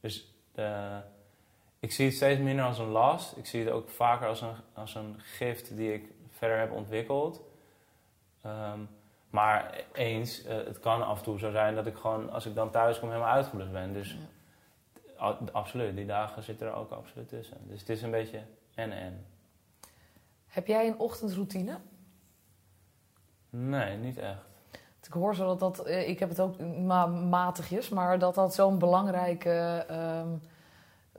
[0.00, 0.96] Dus uh,
[1.80, 3.36] ik zie het steeds minder als een last.
[3.36, 6.13] Ik zie het ook vaker als een, als een gift die ik
[6.44, 7.40] verder heb ontwikkeld...
[8.46, 8.88] Um,
[9.34, 12.54] maar eens, uh, het kan af en toe zo zijn dat ik gewoon, als ik
[12.54, 13.92] dan thuis kom, helemaal uitgeblust ben.
[13.92, 14.16] Dus
[15.16, 15.38] ja.
[15.52, 17.56] absoluut, die dagen zitten er ook absoluut tussen.
[17.62, 18.42] Dus het is een beetje
[18.74, 19.26] en-en.
[20.46, 21.78] Heb jij een ochtendroutine?
[23.50, 24.44] Nee, niet echt.
[25.02, 28.54] Ik hoor zo dat dat, eh, ik heb het ook ma matigjes, maar dat dat
[28.54, 30.40] zo'n belangrijke um,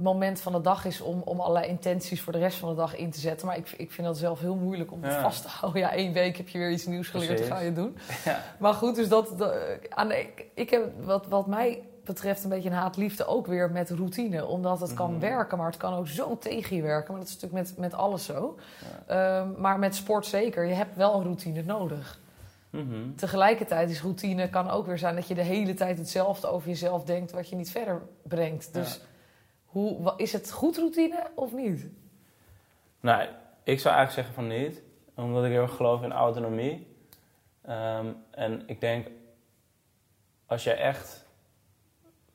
[0.04, 2.96] moment van de dag is om, om allerlei intenties voor de rest van de dag
[2.96, 3.48] in te zetten.
[3.48, 5.82] Maar ik, ik vind dat zelf heel moeilijk om het vast te houden.
[5.82, 7.48] Ja, één week heb je weer iets nieuws geleerd, Precies.
[7.48, 7.98] ga je doen.
[8.26, 8.41] Ja.
[8.60, 9.54] Maar goed, dus dat, dat
[9.89, 13.89] aan de, ik heb wat, wat mij betreft een beetje een haatliefde ook weer met
[13.89, 14.46] routine.
[14.46, 15.20] Omdat het kan mhm.
[15.20, 17.12] werken, maar het kan ook zo tegen je werken.
[17.12, 18.56] Maar dat is natuurlijk met, met alles zo.
[19.08, 19.39] Ja.
[19.39, 20.66] Um, maar met sport zeker.
[20.66, 22.20] Je hebt wel een routine nodig.
[22.70, 26.70] Mm Tegelijkertijd is routine kan ook weer zijn dat je de hele tijd hetzelfde over
[26.70, 28.74] jezelf denkt, wat je niet verder brengt.
[28.74, 29.02] Dus.
[29.76, 31.89] Hoe, is het goed routine of niet?
[32.99, 33.28] Nou,
[33.63, 34.82] ik zou eigenlijk zeggen van niet.
[35.15, 36.88] Omdat ik heel erg geloof in autonomie.
[37.69, 39.07] Um, en ik denk,
[40.45, 41.26] als je echt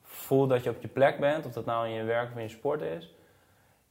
[0.01, 2.41] voelt dat je op je plek bent, of dat nou in je werk of in
[2.41, 3.13] je sport is,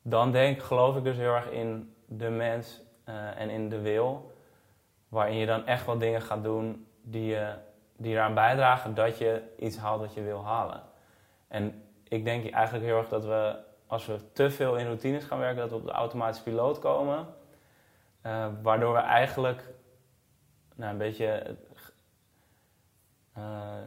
[0.02, 4.32] dan denk, geloof ik dus heel erg in de mens uh, en in de wil.
[5.08, 7.48] Waarin je dan echt wel dingen gaat doen die, uh,
[7.96, 10.82] die eraan bijdragen dat je iets haalt wat je wil halen.
[11.48, 13.56] En ik denk eigenlijk heel erg dat we,
[13.86, 17.26] als we te veel in routines gaan werken, dat we op de automatische piloot komen.
[18.26, 19.64] Uh, waardoor we eigenlijk
[20.74, 21.56] nou, een beetje
[23.38, 23.86] uh,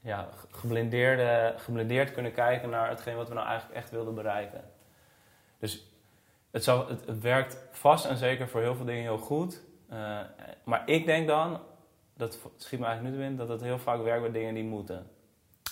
[0.00, 4.64] ja, geblindeerd kunnen kijken naar hetgeen wat we nou eigenlijk echt wilden bereiken.
[5.58, 5.86] Dus
[6.50, 9.62] het, zal, het, werkt vast en zeker voor heel veel dingen heel goed.
[9.92, 10.20] Uh,
[10.64, 11.60] maar ik denk dan,
[12.16, 14.64] dat schiet me eigenlijk nu te binnen, dat het heel vaak werkt bij dingen die
[14.64, 15.10] moeten.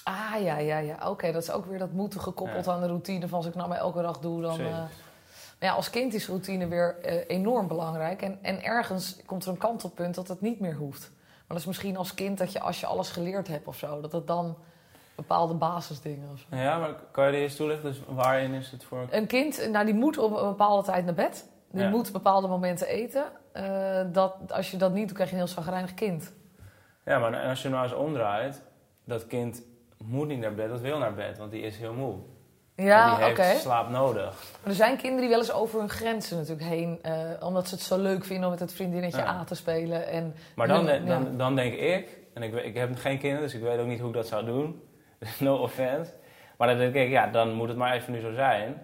[0.04, 1.08] Ah, ja, ja, ja.
[1.08, 3.68] Oké, dat is ook weer dat moeten gekoppeld aan de routine van als ik nou
[3.68, 4.60] maar elke dag doe, dan...
[4.60, 4.70] Uh,
[5.58, 8.22] maar ja, als kind is routine weer uh, enorm belangrijk.
[8.22, 11.10] En, en ergens komt er een kantelpunt dat het niet meer hoeft.
[11.10, 14.00] Maar dat is misschien als kind dat je als je alles geleerd hebt of zo,
[14.00, 14.56] dat het dan
[15.14, 16.56] bepaalde basisdingen of zo.
[16.56, 17.90] Ja, maar kan je die eens toelichten?
[17.90, 19.06] Dus waarin is het voor...
[19.10, 21.48] Een kind, nou die moet op een bepaalde tijd naar bed.
[21.72, 23.24] Die moet bepaalde momenten eten.
[23.54, 26.32] Uh, dat, als je dat niet doet, krijg je een heel zagrijnig kind.
[27.04, 28.62] Ja, maar als je nou eens omdraait,
[29.04, 29.62] dat kind
[30.04, 32.14] moet niet naar bed, dat wil naar bed, want die is heel moe.
[32.74, 33.34] Ja, oké.
[33.34, 34.34] Die heeft slaap nodig.
[34.62, 37.74] Maar er zijn kinderen die wel eens over hun grenzen natuurlijk heen, uh, omdat ze
[37.74, 39.24] het zo leuk vinden om met het vriendinnetje ja.
[39.24, 40.06] aan te spelen.
[40.06, 43.54] En maar dan, dan, dan, dan, denk ik, en ik, ik heb geen kinderen, dus
[43.54, 44.82] ik weet ook niet hoe ik dat zou doen.
[45.38, 46.12] no offense.
[46.56, 48.82] Maar dan denk ik, ja, dan moet het maar even nu zo zijn.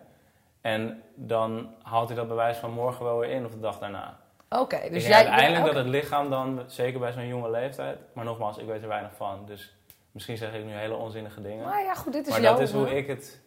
[0.61, 4.19] En dan haalt hij dat bewijs van morgen wel weer in of de dag daarna.
[4.49, 5.17] Oké, dus jij...
[5.17, 5.75] Uiteindelijk okay.
[5.75, 7.99] dat het lichaam dan, zeker bij zo'n jonge leeftijd...
[8.12, 9.76] Maar nogmaals, ik weet er weinig van, dus
[10.17, 11.64] Misschien zeg ik nu hele onzinnige dingen.
[11.64, 13.41] Maar ja, goed, dit is Maar dat is hoe ik het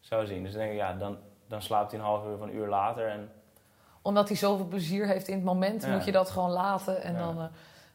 [0.00, 0.42] zou zien.
[0.42, 1.18] Dus dan denk ik, ja, dan,
[1.48, 3.08] dan slaapt hij een half uur of een uur later.
[3.08, 3.30] En...
[4.02, 5.88] omdat hij zoveel plezier heeft in het moment, Ja.
[5.92, 7.02] moet je dat gewoon laten.
[7.02, 7.18] En Ja.
[7.18, 7.44] dan, eh,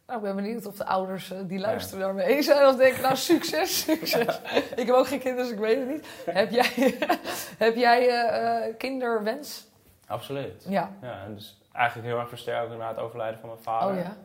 [0.07, 2.67] nou, ik ben benieuwd of de ouders eh, die luisteren daarmee eens zijn.
[2.67, 4.39] Of denken, nou, succes, succes.
[4.75, 6.07] Ik heb ook geen kinderen, dus ik weet het niet.
[6.25, 6.97] Heb jij,
[7.65, 9.67] heb jij eh, kinderwens?
[10.07, 10.65] Absoluut.
[10.67, 10.91] Ja.
[11.01, 13.95] Ja, en dus eigenlijk heel erg versterkt na het overlijden van mijn vader.
[13.97, 14.15] Oh ja.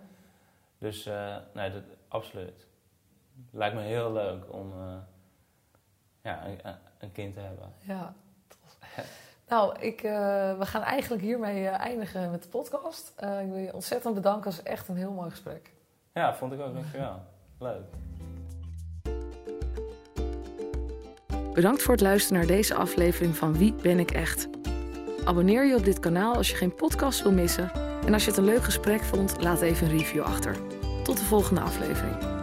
[0.78, 1.08] Dus
[1.52, 2.66] nee, dat, absoluut.
[3.50, 4.96] Lijkt me heel leuk om eh,
[6.22, 6.60] ja, een,
[6.98, 7.72] een kind te hebben.
[7.78, 8.14] Ja,
[8.48, 8.78] tof.
[9.48, 13.12] Nou, ik, eh, we gaan eigenlijk hiermee eh, eindigen met de podcast.
[13.16, 14.50] Eh, ik wil je ontzettend bedanken.
[14.50, 15.72] Het was echt een heel mooi gesprek.
[16.12, 16.74] Ja, vond ik ook.
[16.74, 17.22] Dankjewel.
[17.58, 17.82] Leuk.
[21.54, 24.48] Bedankt voor het luisteren naar deze aflevering van Wie ben ik echt?
[25.24, 27.70] Abonneer je op dit kanaal als je geen podcast wil missen.
[28.06, 30.56] En als je het een leuk gesprek vond, laat even een review achter.
[31.02, 32.35] Tot de volgende aflevering.